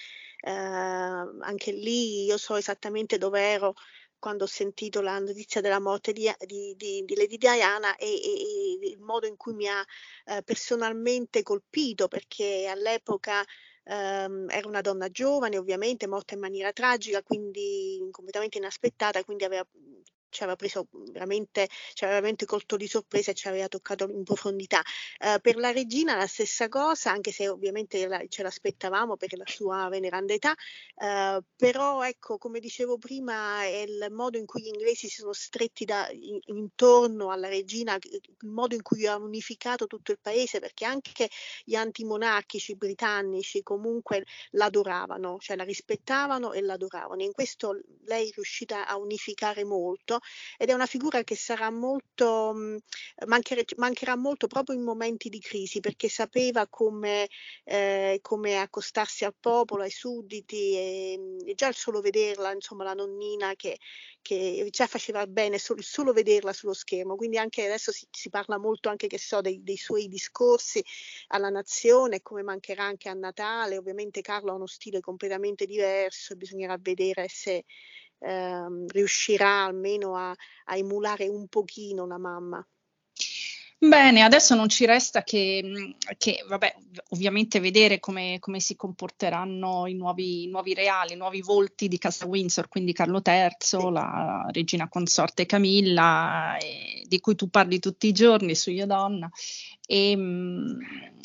eh, 0.41 0.51
anche 0.51 1.73
lì 1.73 2.25
io 2.25 2.37
so 2.37 2.57
esattamente 2.57 3.17
dove 3.17 3.41
ero 3.41 3.75
quando 4.23 4.45
ho 4.45 4.47
sentito 4.47 5.01
la 5.01 5.19
notizia 5.19 5.61
della 5.61 5.81
morte 5.81 6.13
di, 6.13 6.33
di, 6.47 6.75
di, 6.77 7.05
di 7.05 7.15
Lady 7.17 7.39
Diana 7.39 7.97
e, 7.97 8.07
e, 8.07 8.79
e, 8.81 8.89
il 8.91 9.01
modo 9.01 9.27
in 9.27 9.37
cui 9.37 9.53
mi 9.53 9.67
ha 9.67 9.85
eh, 10.27 10.45
personalmente 10.45 11.43
colpito, 11.43 12.07
perché 12.07 12.69
all'epoca 12.69 13.45
ehm, 13.83 14.49
era 14.49 14.69
una 14.69 14.81
donna 14.81 15.09
giovane, 15.09 15.59
ovviamente 15.59 16.07
morta 16.07 16.35
in 16.35 16.41
maniera 16.41 16.73
tragica, 16.73 17.21
quindi 17.25 17.99
completamente 18.13 18.59
inaspettata, 18.59 19.25
quindi 19.25 19.43
aveva 19.43 19.67
ci 20.33 20.43
aveva 20.43 20.57
preso 20.57 20.89
veramente, 21.13 21.69
ci 21.93 22.05
aveva 22.05 22.19
veramente 22.19 22.47
colto 22.47 22.77
di 22.77 22.89
sorpresa 22.89 23.31
e 23.31 23.35
ci 23.35 23.49
aveva 23.49 23.69
toccato 23.69 24.09
in 24.09 24.25
profondità. 24.25 24.83
Eh, 25.19 25.39
per 25.41 25.57
la 25.57 25.71
regina 25.71 26.17
la 26.17 26.27
stessa 26.27 26.69
cosa, 26.69 27.11
anche 27.11 27.31
se 27.31 27.49
ovviamente 27.49 28.07
la, 28.07 28.21
ce 28.29 28.43
l'aspettavamo 28.43 29.17
per 29.17 29.37
la 29.37 29.45
sua 29.47 29.89
veneranda 29.89 30.33
età, 30.33 30.55
eh, 30.97 31.41
però 31.55 32.03
ecco, 32.03 32.39
come 32.39 32.59
dicevo 32.61 32.97
prima, 32.99 33.63
è 33.63 33.85
il 33.87 34.09
modo 34.11 34.39
in 34.39 34.47
cui 34.47 34.63
gli 34.63 34.69
inglesi 34.69 35.09
si 35.09 35.21
sono 35.21 35.33
stretti 35.33 35.85
da, 35.85 36.09
in, 36.11 36.39
intorno 36.47 37.31
alla 37.31 37.49
regina, 37.49 37.97
il 38.01 38.49
modo 38.49 38.75
in 38.75 38.83
cui 38.83 39.07
ha 39.07 39.17
unificato 39.17 39.87
tutto 39.87 40.13
il 40.13 40.19
paese, 40.21 40.61
perché 40.61 40.87
anche 40.87 41.29
gli 41.65 41.75
antimonarchici 41.75 42.75
britannici 42.75 43.63
comunque 43.63 44.25
l'adoravano, 44.53 45.37
cioè 45.39 45.57
la 45.57 45.65
rispettavano 45.65 46.53
e 46.53 46.63
l'adoravano. 46.63 47.23
In 47.23 47.33
questo 47.33 47.79
lei 48.07 48.31
è 48.31 48.33
riuscita 48.35 48.87
a 48.87 48.97
unificare 48.97 49.65
molto 49.65 50.21
ed 50.57 50.69
è 50.71 50.73
una 50.73 50.87
figura 50.87 51.23
che 51.23 51.37
sarà 51.37 51.71
molto, 51.71 52.53
mh, 52.53 52.77
manchere, 53.27 53.65
mancherà 53.77 54.17
molto 54.17 54.47
proprio 54.47 54.77
in 54.77 54.83
momenti 54.83 55.29
di 55.29 55.41
crisi 55.41 55.81
perché 55.81 56.09
sapeva 56.09 56.67
come, 56.69 57.29
eh, 57.65 58.19
come 58.23 58.59
accostarsi 58.59 59.25
al 59.25 59.35
popolo, 59.39 59.83
ai 59.83 59.91
sudditi 59.91 60.75
e, 60.77 61.19
e, 61.47 61.55
già 61.55 61.69
il 61.69 61.75
solo 61.75 62.01
vederla, 62.01 62.53
insomma 62.53 62.85
la 62.85 62.95
nonnina 62.95 63.55
che, 63.55 63.79
che 64.21 64.69
già 64.71 64.87
faceva 64.87 65.27
bene 65.27 65.59
solo, 65.59 65.83
solo, 65.83 66.13
vederla 66.13 66.53
sullo 66.53 66.75
schermo, 66.75 67.17
quindi 67.17 67.39
anche 67.39 67.65
adesso 67.65 67.93
si, 67.93 68.07
si 68.11 68.29
parla 68.31 68.59
molto 68.59 68.89
anche 68.89 69.07
che 69.07 69.19
so 69.19 69.41
dei, 69.41 69.63
dei, 69.63 69.77
suoi 69.77 70.09
discorsi 70.09 70.83
alla 71.29 71.49
nazione, 71.49 72.23
come 72.23 72.43
mancherà 72.43 72.85
anche 72.85 73.09
a 73.09 73.15
Natale, 73.15 73.77
ovviamente 73.77 74.21
Carlo 74.21 74.53
ha 74.53 74.55
uno 74.55 74.67
stile 74.67 75.01
completamente 75.01 75.67
diverso, 75.67 76.37
bisognerà 76.37 76.77
vedere 76.81 77.27
se 77.29 77.65
ehm, 78.23 78.87
riuscirà 78.89 79.65
almeno 79.65 80.17
a, 80.17 80.31
a 80.31 80.77
emulare 80.77 81.29
un 81.29 81.49
pochino 81.49 82.07
la 82.07 82.19
mamma. 82.19 82.67
Bene, 83.85 84.23
adesso 84.23 84.55
non 84.55 84.69
ci 84.69 84.87
resta 84.87 85.25
che, 85.25 85.97
che 86.17 86.45
vabbè, 86.47 86.73
ovviamente 87.09 87.59
vedere 87.59 87.99
come, 87.99 88.37
come 88.39 88.61
si 88.61 88.77
comporteranno 88.77 89.89
i 89.89 89.95
nuovi, 89.95 90.45
i 90.45 90.47
nuovi, 90.47 90.73
reali, 90.73 91.15
i 91.15 91.17
nuovi 91.17 91.41
volti 91.41 91.89
di 91.89 91.99
Casa 91.99 92.25
Windsor, 92.27 92.69
quindi 92.69 92.93
Carlo 92.93 93.21
III, 93.25 93.91
la 93.91 94.47
regina 94.53 94.89
consorte 94.89 95.47
Camilla, 95.47 96.57
eh, 96.59 97.05
di 97.09 97.19
cui 97.19 97.35
tu 97.35 97.51
parli 97.51 97.81
tutti 97.81 98.07
i 98.07 98.13
giorni 98.13 98.55
su 98.55 98.71
Io 98.71 98.87
Donna, 98.87 99.29
e, 99.85 100.17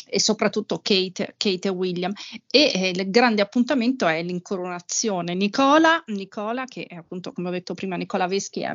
e 0.09 0.19
soprattutto 0.19 0.79
Kate, 0.81 1.35
Kate, 1.37 1.67
e 1.67 1.71
William. 1.71 2.11
E 2.49 2.71
eh, 2.73 2.89
il 2.89 3.09
grande 3.09 3.41
appuntamento 3.41 4.07
è 4.07 4.21
l'incoronazione. 4.23 5.33
Nicola, 5.33 6.03
Nicola 6.07 6.65
che 6.65 6.87
appunto, 6.89 7.31
come 7.31 7.49
ho 7.49 7.51
detto 7.51 7.73
prima, 7.73 7.95
Nicola 7.95 8.27
Veschi 8.27 8.61
è 8.61 8.73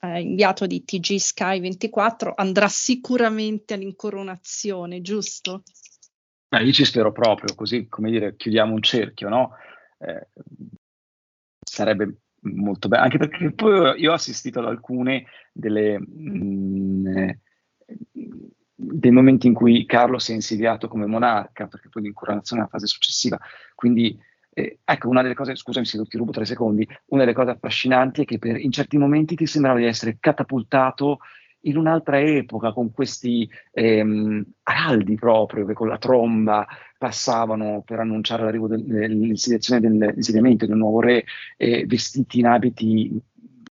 eh, 0.00 0.20
inviato 0.20 0.66
di 0.66 0.84
TG 0.84 1.16
Sky 1.16 1.60
24, 1.60 2.34
andrà 2.36 2.68
sicuramente 2.68 3.74
all'incoronazione, 3.74 5.00
giusto? 5.00 5.62
Ma 6.48 6.60
io 6.60 6.72
ci 6.72 6.84
spero 6.84 7.10
proprio, 7.10 7.54
così 7.54 7.88
come 7.88 8.10
dire, 8.10 8.36
chiudiamo 8.36 8.72
un 8.72 8.82
cerchio, 8.82 9.28
no? 9.28 9.52
Eh, 9.98 10.28
sarebbe 11.64 12.18
molto 12.42 12.88
bello, 12.88 13.02
anche 13.02 13.18
perché 13.18 13.52
poi 13.52 14.00
io 14.00 14.10
ho 14.10 14.14
assistito 14.14 14.60
ad 14.60 14.66
alcune 14.66 15.26
delle, 15.52 15.98
mh, 15.98 17.38
dei 18.74 19.10
momenti 19.10 19.46
in 19.46 19.54
cui 19.54 19.86
Carlo 19.86 20.18
si 20.18 20.32
è 20.32 20.34
insediato 20.34 20.88
come 20.88 21.06
monarca, 21.06 21.66
perché 21.66 21.88
poi 21.88 22.02
l'incoronazione 22.02 22.62
è 22.62 22.64
la 22.64 22.70
fase 22.70 22.86
successiva, 22.86 23.38
quindi 23.74 24.18
eh, 24.56 24.78
ecco, 24.84 25.08
una 25.08 25.22
delle 25.22 25.34
cose, 25.34 25.56
scusami 25.56 25.84
se 25.84 26.02
ti 26.04 26.16
rubo 26.16 26.32
tre 26.32 26.44
secondi, 26.44 26.88
una 27.06 27.22
delle 27.22 27.34
cose 27.34 27.50
affascinanti 27.50 28.22
è 28.22 28.24
che 28.24 28.38
per, 28.38 28.56
in 28.56 28.70
certi 28.70 28.98
momenti 28.98 29.34
ti 29.34 29.46
sembrava 29.46 29.78
di 29.78 29.84
essere 29.84 30.16
catapultato 30.20 31.18
in 31.66 31.76
un'altra 31.76 32.20
epoca, 32.20 32.72
con 32.72 32.92
questi 32.92 33.48
ehm, 33.72 34.44
araldi 34.64 35.14
proprio, 35.14 35.64
che 35.64 35.72
con 35.72 35.88
la 35.88 35.98
tromba 35.98 36.66
passavano 36.98 37.82
per 37.84 38.00
annunciare 38.00 38.44
l'arrivo 38.44 38.68
dell'insediazione 38.68 39.80
dell'insediamento 39.80 40.66
del 40.66 40.76
nuovo 40.76 41.00
re, 41.00 41.24
eh, 41.56 41.84
vestiti 41.86 42.40
in 42.40 42.46
abiti 42.46 43.18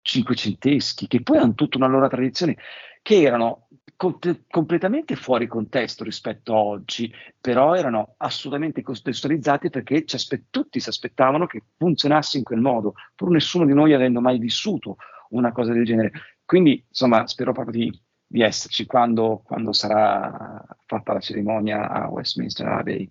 cinquecenteschi, 0.01 1.07
che 1.07 1.21
poi 1.21 1.37
hanno 1.37 1.53
tutta 1.53 1.77
una 1.77 1.87
loro 1.87 2.07
tradizione, 2.07 2.57
che 3.05 3.21
erano 3.21 3.67
com- 3.95 4.17
completamente 4.49 5.15
fuori 5.15 5.45
contesto 5.45 6.03
rispetto 6.03 6.53
a 6.55 6.57
oggi, 6.57 7.13
però 7.39 7.75
erano 7.75 8.15
assolutamente 8.17 8.81
contestualizzati 8.81 9.69
perché 9.69 10.03
aspe- 10.11 10.45
tutti 10.49 10.79
si 10.79 10.89
aspettavano 10.89 11.45
che 11.45 11.61
funzionasse 11.77 12.39
in 12.39 12.43
quel 12.43 12.61
modo, 12.61 12.95
pur 13.13 13.29
nessuno 13.29 13.63
di 13.67 13.73
noi 13.73 13.93
avendo 13.93 14.21
mai 14.21 14.39
vissuto 14.39 14.97
una 15.29 15.51
cosa 15.51 15.71
del 15.71 15.85
genere. 15.85 16.13
Quindi, 16.43 16.83
insomma, 16.87 17.27
spero 17.27 17.51
proprio 17.51 17.79
di, 17.79 18.01
di 18.25 18.41
esserci 18.41 18.87
quando, 18.87 19.43
quando 19.45 19.71
sarà 19.71 20.65
fatta 20.87 21.13
la 21.13 21.19
cerimonia 21.19 21.87
a 21.87 22.09
Westminster 22.09 22.65
Abbey. 22.67 23.07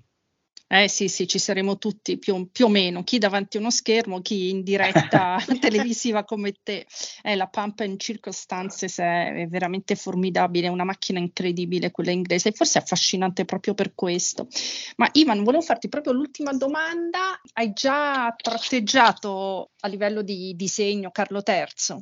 Eh 0.66 0.88
sì, 0.88 1.08
sì, 1.08 1.28
ci 1.28 1.38
saremo 1.38 1.76
tutti 1.76 2.18
più, 2.18 2.50
più, 2.50 2.64
o 2.66 2.68
meno, 2.68 3.04
chi 3.04 3.18
davanti 3.18 3.58
a 3.58 3.60
uno 3.60 3.70
schermo, 3.70 4.22
chi 4.22 4.48
in 4.48 4.62
diretta 4.62 5.36
televisiva 5.60 6.24
come 6.24 6.54
te. 6.62 6.86
Eh, 7.22 7.36
la 7.36 7.46
Pump 7.48 7.80
in 7.80 7.98
Circumstances 7.98 8.98
è 8.98 9.46
veramente 9.48 9.94
formidabile, 9.94 10.66
è 10.66 10.70
una 10.70 10.84
macchina 10.84 11.18
incredibile 11.18 11.90
quella 11.90 12.10
inglese 12.10 12.48
e 12.48 12.52
forse 12.52 12.78
è 12.78 12.82
affascinante 12.82 13.44
proprio 13.44 13.74
per 13.74 13.94
questo. 13.94 14.48
Ma 14.96 15.08
Ivan, 15.12 15.44
volevo 15.44 15.62
farti 15.62 15.88
proprio 15.88 16.14
l'ultima 16.14 16.52
domanda. 16.52 17.38
Hai 17.52 17.72
già 17.72 18.34
tratteggiato 18.34 19.72
a 19.80 19.88
livello 19.88 20.22
di 20.22 20.54
disegno 20.56 21.10
Carlo 21.10 21.42
III? 21.44 21.94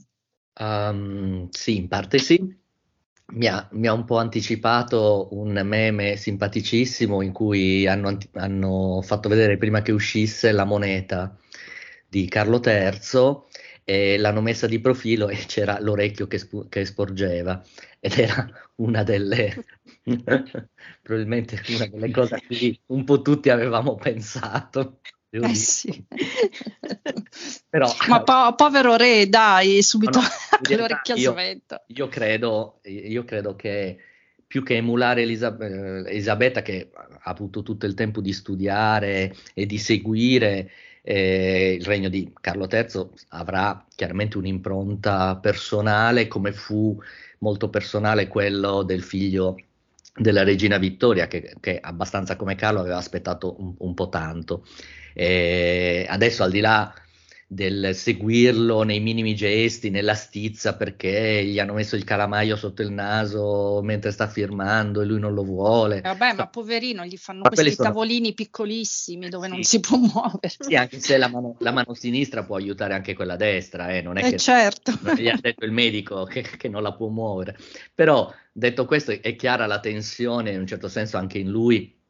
Um, 0.61 0.67
ehm, 0.67 1.49
sì, 1.51 1.77
in 1.77 1.89
parte 1.89 2.19
sì 2.19 2.61
mi 3.35 3.47
ha, 3.47 3.67
mi 3.73 3.87
ha, 3.87 3.93
un 3.93 4.05
po' 4.05 4.19
anticipato 4.19 5.29
un 5.33 5.61
meme 5.65 6.17
simpaticissimo 6.17 7.23
in 7.23 7.33
cui 7.33 7.87
hanno, 7.87 8.17
hanno, 8.35 9.01
fatto 9.03 9.29
vedere 9.29 9.57
prima 9.57 9.83
che 9.83 9.93
uscisse 9.93 10.53
la 10.53 10.65
moneta 10.65 11.37
di 12.09 12.29
Carlo 12.29 12.61
III 12.63 13.61
e 13.85 14.19
l'hanno 14.19 14.43
messa 14.43 14.67
di 14.67 14.81
profilo 14.81 15.29
e 15.29 15.37
c'era 15.47 15.81
l'orecchio 15.81 16.27
che, 16.27 16.39
sp- 16.39 16.69
che 16.69 16.85
sporgeva 16.85 17.63
ed 17.99 18.19
era 18.19 18.49
una 18.77 19.03
delle 19.03 19.65
probabilmente 21.03 21.63
una 21.69 21.87
delle 21.87 22.11
cose 22.11 22.35
a 22.35 22.41
cui 22.47 22.81
un 22.87 23.05
po' 23.05 23.23
tutti 23.23 23.51
avevamo 23.51 23.95
pensato. 23.97 25.01
Eh 25.35 25.55
sì. 25.55 26.05
Però, 27.71 27.91
Ma 28.09 28.23
po- 28.23 28.55
povero 28.55 28.97
re, 28.97 29.29
dai, 29.29 29.83
subito 29.83 30.21
no, 30.21 30.27
no, 30.27 30.77
l'orecchia 30.77 31.15
io, 31.15 31.31
sventa. 31.31 31.83
Io 31.87 32.09
credo, 32.09 32.81
io 32.83 33.25
credo 33.25 33.57
che 33.57 33.97
più 34.47 34.63
che 34.63 34.77
emulare 34.77 35.23
Elisab- 35.23 35.63
eh, 35.63 36.11
Elisabetta, 36.11 36.61
che 36.61 36.91
ha 36.93 37.31
avuto 37.31 37.63
tutto 37.63 37.87
il 37.87 37.95
tempo 37.95 38.21
di 38.21 38.35
studiare 38.35 39.35
e 39.55 39.65
di 39.65 39.79
seguire 39.79 40.71
eh, 41.01 41.79
il 41.81 41.85
regno 41.87 42.11
di 42.11 42.31
Carlo 42.39 42.69
III, 42.71 43.09
avrà 43.29 43.87
chiaramente 43.95 44.37
un'impronta 44.37 45.37
personale, 45.37 46.29
come 46.29 46.53
fu 46.53 46.95
molto 47.39 47.71
personale 47.71 48.29
quello 48.29 48.83
del 48.83 49.03
figlio 49.03 49.57
della 50.15 50.45
regina 50.45 50.77
Vittoria, 50.77 51.27
che, 51.27 51.55
che 51.59 51.79
abbastanza 51.81 52.37
come 52.37 52.55
Carlo 52.55 52.81
aveva 52.81 52.99
aspettato 52.99 53.59
un, 53.59 53.75
un 53.79 53.95
po' 53.95 54.11
tanto. 54.11 54.67
Eh, 55.15 56.07
adesso 56.09 56.43
al 56.43 56.51
di 56.51 56.61
là 56.61 56.93
del 57.53 57.95
seguirlo 57.95 58.83
nei 58.83 59.01
minimi 59.01 59.35
gesti, 59.35 59.91
nella 59.91 60.15
stizza 60.15 60.75
perché 60.75 61.45
gli 61.45 61.59
hanno 61.59 61.75
messo 61.75 61.97
il 61.97 62.05
calamaio 62.05 62.57
sotto 62.57 62.81
il 62.81 62.91
naso 62.91 63.81
mentre 63.83 64.11
sta 64.11 64.27
firmando 64.27 65.03
e 65.03 65.05
lui 65.05 65.21
non 65.21 65.35
lo 65.35 65.45
vuole. 65.45 66.01
Vabbè, 66.01 66.33
ma 66.33 66.47
poverino, 66.49 67.05
gli 67.05 67.19
fanno 67.19 67.43
ma 67.43 67.51
questi 67.51 67.75
sono... 67.75 67.89
tavolini 67.89 68.33
piccolissimi 68.33 69.29
dove 69.29 69.49
sì. 69.49 69.53
non 69.53 69.63
si 69.65 69.81
può 69.81 69.99
muovere. 69.99 70.55
Sì, 70.59 70.75
anche 70.75 70.99
se 70.99 71.19
la 71.19 71.29
mano, 71.29 71.57
la 71.59 71.73
mano 71.73 71.93
sinistra 71.93 72.43
può 72.43 72.57
aiutare 72.57 72.95
anche 72.95 73.15
quella 73.15 73.37
destra, 73.37 73.93
eh? 73.95 74.01
non 74.01 74.17
è 74.17 74.25
eh 74.25 74.31
che 74.31 74.37
certo. 74.39 74.93
gli 75.15 75.29
ha 75.29 75.39
detto 75.39 75.67
il 75.67 75.73
medico 75.73 76.25
che, 76.25 76.41
che 76.41 76.69
non 76.69 76.83
la 76.83 76.95
può 76.95 77.09
muovere. 77.09 77.59
Però 77.95 78.33
detto 78.51 78.87
questo 78.87 79.11
è 79.11 79.37
chiara 79.37 79.67
la 79.67 79.79
tensione 79.79 80.53
in 80.53 80.61
un 80.61 80.67
certo 80.67 80.89
senso 80.89 81.19
anche 81.19 81.37
in 81.37 81.51
lui 81.51 82.01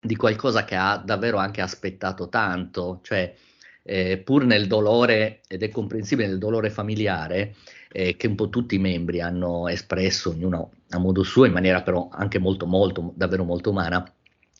di 0.00 0.16
qualcosa 0.16 0.64
che 0.64 0.74
ha 0.76 0.96
davvero 0.96 1.36
anche 1.36 1.60
aspettato 1.60 2.28
tanto, 2.28 3.00
cioè 3.02 3.34
eh, 3.82 4.18
pur 4.18 4.44
nel 4.44 4.66
dolore, 4.66 5.40
ed 5.46 5.62
è 5.62 5.68
comprensibile 5.68 6.28
nel 6.28 6.38
dolore 6.38 6.70
familiare, 6.70 7.54
eh, 7.92 8.16
che 8.16 8.26
un 8.26 8.34
po' 8.34 8.48
tutti 8.48 8.76
i 8.76 8.78
membri 8.78 9.20
hanno 9.20 9.68
espresso, 9.68 10.30
ognuno 10.30 10.72
a 10.90 10.98
modo 10.98 11.22
suo, 11.22 11.44
in 11.44 11.52
maniera 11.52 11.82
però 11.82 12.08
anche 12.10 12.38
molto, 12.38 12.66
molto, 12.66 13.12
davvero 13.14 13.44
molto 13.44 13.70
umana. 13.70 14.10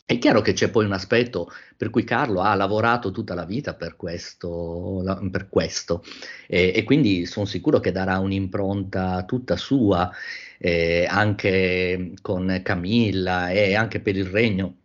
È 0.05 0.17
chiaro 0.17 0.41
che 0.41 0.51
c'è 0.53 0.69
poi 0.69 0.83
un 0.85 0.91
aspetto 0.91 1.49
per 1.77 1.89
cui 1.89 2.03
Carlo 2.03 2.41
ha 2.41 2.53
lavorato 2.53 3.11
tutta 3.11 3.33
la 3.33 3.45
vita 3.45 3.75
per 3.75 3.95
questo, 3.95 5.03
per 5.31 5.47
questo. 5.47 6.03
E, 6.47 6.73
e, 6.75 6.83
quindi 6.83 7.25
sono 7.25 7.45
sicuro 7.45 7.79
che 7.79 7.91
darà 7.93 8.19
un'impronta 8.19 9.23
tutta 9.23 9.55
sua, 9.55 10.11
eh, 10.57 11.05
anche 11.09 12.11
con 12.21 12.59
Camilla 12.61 13.51
e 13.51 13.73
anche 13.75 14.01
per 14.01 14.17
il 14.17 14.25
regno 14.25 14.80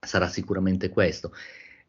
sarà 0.00 0.28
sicuramente 0.28 0.88
questo. 0.88 1.32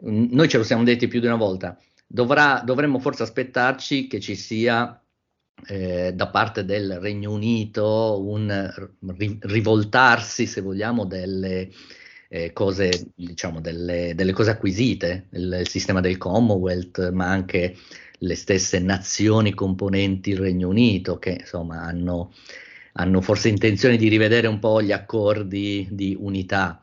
Mm, 0.06 0.28
noi 0.32 0.50
ce 0.50 0.58
lo 0.58 0.64
siamo 0.64 0.84
detti 0.84 1.08
più 1.08 1.20
di 1.20 1.28
una 1.28 1.36
volta, 1.36 1.78
dovrà, 2.06 2.62
dovremmo 2.66 3.00
forse 3.00 3.24
aspettarci 3.24 4.08
che 4.08 4.20
ci 4.20 4.36
sia 4.36 5.02
eh, 5.68 6.12
da 6.14 6.28
parte 6.28 6.66
del 6.66 7.00
Regno 7.00 7.32
Unito 7.32 8.22
un 8.26 8.74
ri- 9.18 9.38
rivoltarsi, 9.42 10.46
se 10.46 10.62
vogliamo, 10.62 11.06
delle 11.06 11.70
eh, 12.30 12.52
cose, 12.54 13.12
diciamo, 13.16 13.62
delle, 13.62 14.14
delle, 14.16 14.34
cose 14.34 14.52
acquisite, 14.52 15.28
il, 15.32 15.58
il, 15.62 15.68
sistema 15.68 16.02
del 16.02 16.18
Commonwealth, 16.18 17.12
ma 17.12 17.30
anche 17.30 17.76
le 18.20 18.36
stesse 18.36 18.80
nazioni 18.80 19.54
componenti 19.54 20.32
il 20.32 20.40
Regno 20.40 20.70
Unito, 20.70 21.18
che 21.20 21.38
insomma 21.40 21.82
hanno, 21.82 22.34
hanno 22.94 23.22
forse 23.22 23.50
intenzione 23.50 23.98
di 23.98 24.08
rivedere 24.08 24.48
un 24.48 24.60
po' 24.60 24.82
gli 24.82 24.92
accordi 24.92 25.88
di 25.92 26.16
unità. 26.20 26.82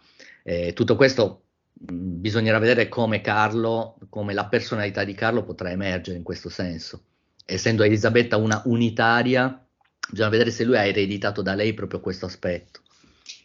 Eh, 0.49 0.73
tutto 0.73 0.97
questo 0.97 1.43
mh, 1.75 2.21
bisognerà 2.21 2.59
vedere 2.59 2.89
come 2.89 3.21
Carlo, 3.21 3.99
come 4.09 4.33
la 4.33 4.47
personalità 4.47 5.05
di 5.05 5.13
Carlo 5.13 5.45
potrà 5.45 5.71
emergere 5.71 6.17
in 6.17 6.23
questo 6.23 6.49
senso. 6.49 7.03
Essendo 7.45 7.83
Elisabetta 7.83 8.39
una 8.39 8.63
unitaria, 8.65 9.63
bisogna 10.11 10.31
vedere 10.31 10.51
se 10.51 10.65
lui 10.65 10.79
ha 10.79 10.87
ereditato 10.87 11.43
da 11.43 11.55
lei 11.55 11.75
proprio 11.75 12.01
questo 12.01 12.25
aspetto. 12.25 12.81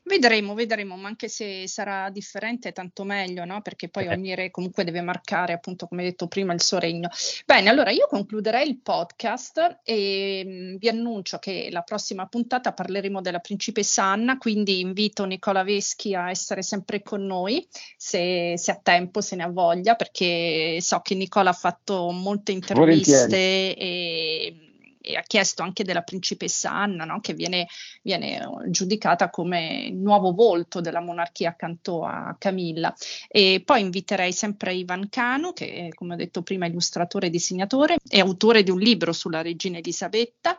Vedremo, 0.06 0.54
vedremo, 0.54 0.98
ma 0.98 1.08
anche 1.08 1.30
se 1.30 1.66
sarà 1.66 2.10
differente, 2.10 2.74
tanto 2.74 3.06
meglio, 3.06 3.46
no? 3.46 3.62
Perché 3.62 3.88
poi 3.88 4.06
eh. 4.06 4.10
ogni 4.10 4.36
re 4.36 4.52
comunque 4.52 4.84
deve 4.84 5.00
marcare, 5.02 5.54
appunto, 5.54 5.88
come 5.88 6.04
detto 6.04 6.28
prima, 6.28 6.54
il 6.54 6.62
suo 6.62 6.78
regno. 6.78 7.10
Bene, 7.46 7.70
allora 7.70 7.90
io 7.90 8.08
concluderei 8.10 8.68
il 8.68 8.80
podcast 8.82 9.80
e 9.82 10.76
vi 10.78 10.90
annuncio 10.90 11.40
che 11.40 11.70
la 11.72 11.84
prossima 11.84 12.28
puntata 12.28 12.74
parleremo 12.74 13.22
della 13.22 13.40
principessa 13.40 14.04
Anna, 14.04 14.38
quindi 14.38 14.82
invito 14.82 15.24
Nicola 15.24 15.64
Veschi 15.64 16.14
a 16.14 16.30
essere 16.30 16.64
sempre 16.64 17.02
con 17.02 17.26
noi, 17.26 17.66
se, 17.96 18.56
se 18.58 18.72
ha 18.72 18.80
tempo, 18.84 19.22
se 19.22 19.38
ne 19.38 19.44
ha 19.44 19.50
voglia, 19.50 19.96
perché 19.96 20.80
so 20.82 21.00
che 21.00 21.16
Nicola 21.16 21.52
ha 21.52 21.54
fatto 21.54 22.12
molte 22.12 22.52
interviste 22.52 23.14
Volentieri. 23.14 23.80
e 23.80 24.73
e 25.04 25.18
ha 25.18 25.22
chiesto 25.22 25.64
anche 25.64 25.84
della 25.84 26.02
principessa 26.02 26.72
Anna, 26.72 27.04
no? 27.04 27.20
che 27.20 27.34
viene, 27.34 27.68
viene, 28.02 28.48
giudicata 28.68 29.30
come 29.30 29.88
il 29.88 29.98
nuovo 29.98 30.32
volto 30.32 30.80
della 30.80 31.02
monarchia 31.02 31.50
accanto 31.50 32.06
a 32.06 32.36
Camilla. 32.40 32.96
E 33.28 33.62
poi 33.66 33.82
inviterei 33.82 34.32
sempre 34.32 34.74
Ivan 34.74 35.10
Cano, 35.10 35.52
che 35.52 35.90
come 35.94 36.14
ho 36.14 36.18
detto 36.18 36.42
prima 36.42 36.66
è 36.66 36.70
illustratore 36.70 37.28
e 37.28 37.30
disegnatore, 37.30 37.98
è 38.08 38.20
autore 38.20 38.64
di 38.64 38.72
un 38.72 38.80
libro 38.80 39.12
sulla 39.12 39.42
regina 39.42 39.78
Elisabetta. 39.78 40.58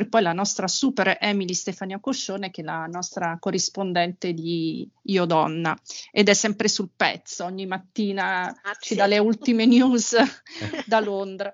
E 0.00 0.06
poi 0.06 0.22
la 0.22 0.32
nostra 0.32 0.68
super 0.68 1.16
Emily 1.20 1.54
Stefania 1.54 1.98
Coscione, 1.98 2.52
che 2.52 2.60
è 2.60 2.64
la 2.64 2.86
nostra 2.86 3.36
corrispondente 3.40 4.32
di 4.32 4.88
Io 5.06 5.24
Donna, 5.24 5.76
ed 6.12 6.28
è 6.28 6.34
sempre 6.34 6.68
sul 6.68 6.90
pezzo, 6.94 7.44
ogni 7.44 7.66
mattina 7.66 8.56
Grazie. 8.62 8.80
ci 8.80 8.94
dà 8.94 9.06
le 9.06 9.18
ultime 9.18 9.66
news 9.66 10.14
da 10.86 11.00
Londra. 11.00 11.52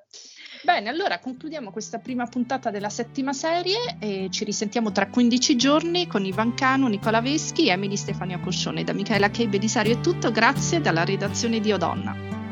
Bene, 0.64 0.88
allora 0.88 1.18
concludiamo 1.18 1.70
questa 1.70 1.98
prima 1.98 2.26
puntata 2.26 2.70
della 2.70 2.88
settima 2.88 3.34
serie 3.34 3.96
e 3.98 4.28
ci 4.30 4.44
risentiamo 4.44 4.92
tra 4.92 5.08
15 5.08 5.56
giorni 5.56 6.06
con 6.06 6.24
Ivan 6.24 6.54
Cano, 6.54 6.88
Nicola 6.88 7.20
Veschi 7.20 7.68
e 7.68 7.72
Emily 7.72 7.96
Stefania 7.96 8.40
Coscione. 8.40 8.82
Da 8.82 8.94
Michaela 8.94 9.28
K. 9.28 9.46
Belisario 9.46 9.98
è 9.98 10.00
tutto, 10.00 10.32
grazie 10.32 10.80
dalla 10.80 11.04
redazione 11.04 11.60
di 11.60 11.70
Odonna. 11.70 12.43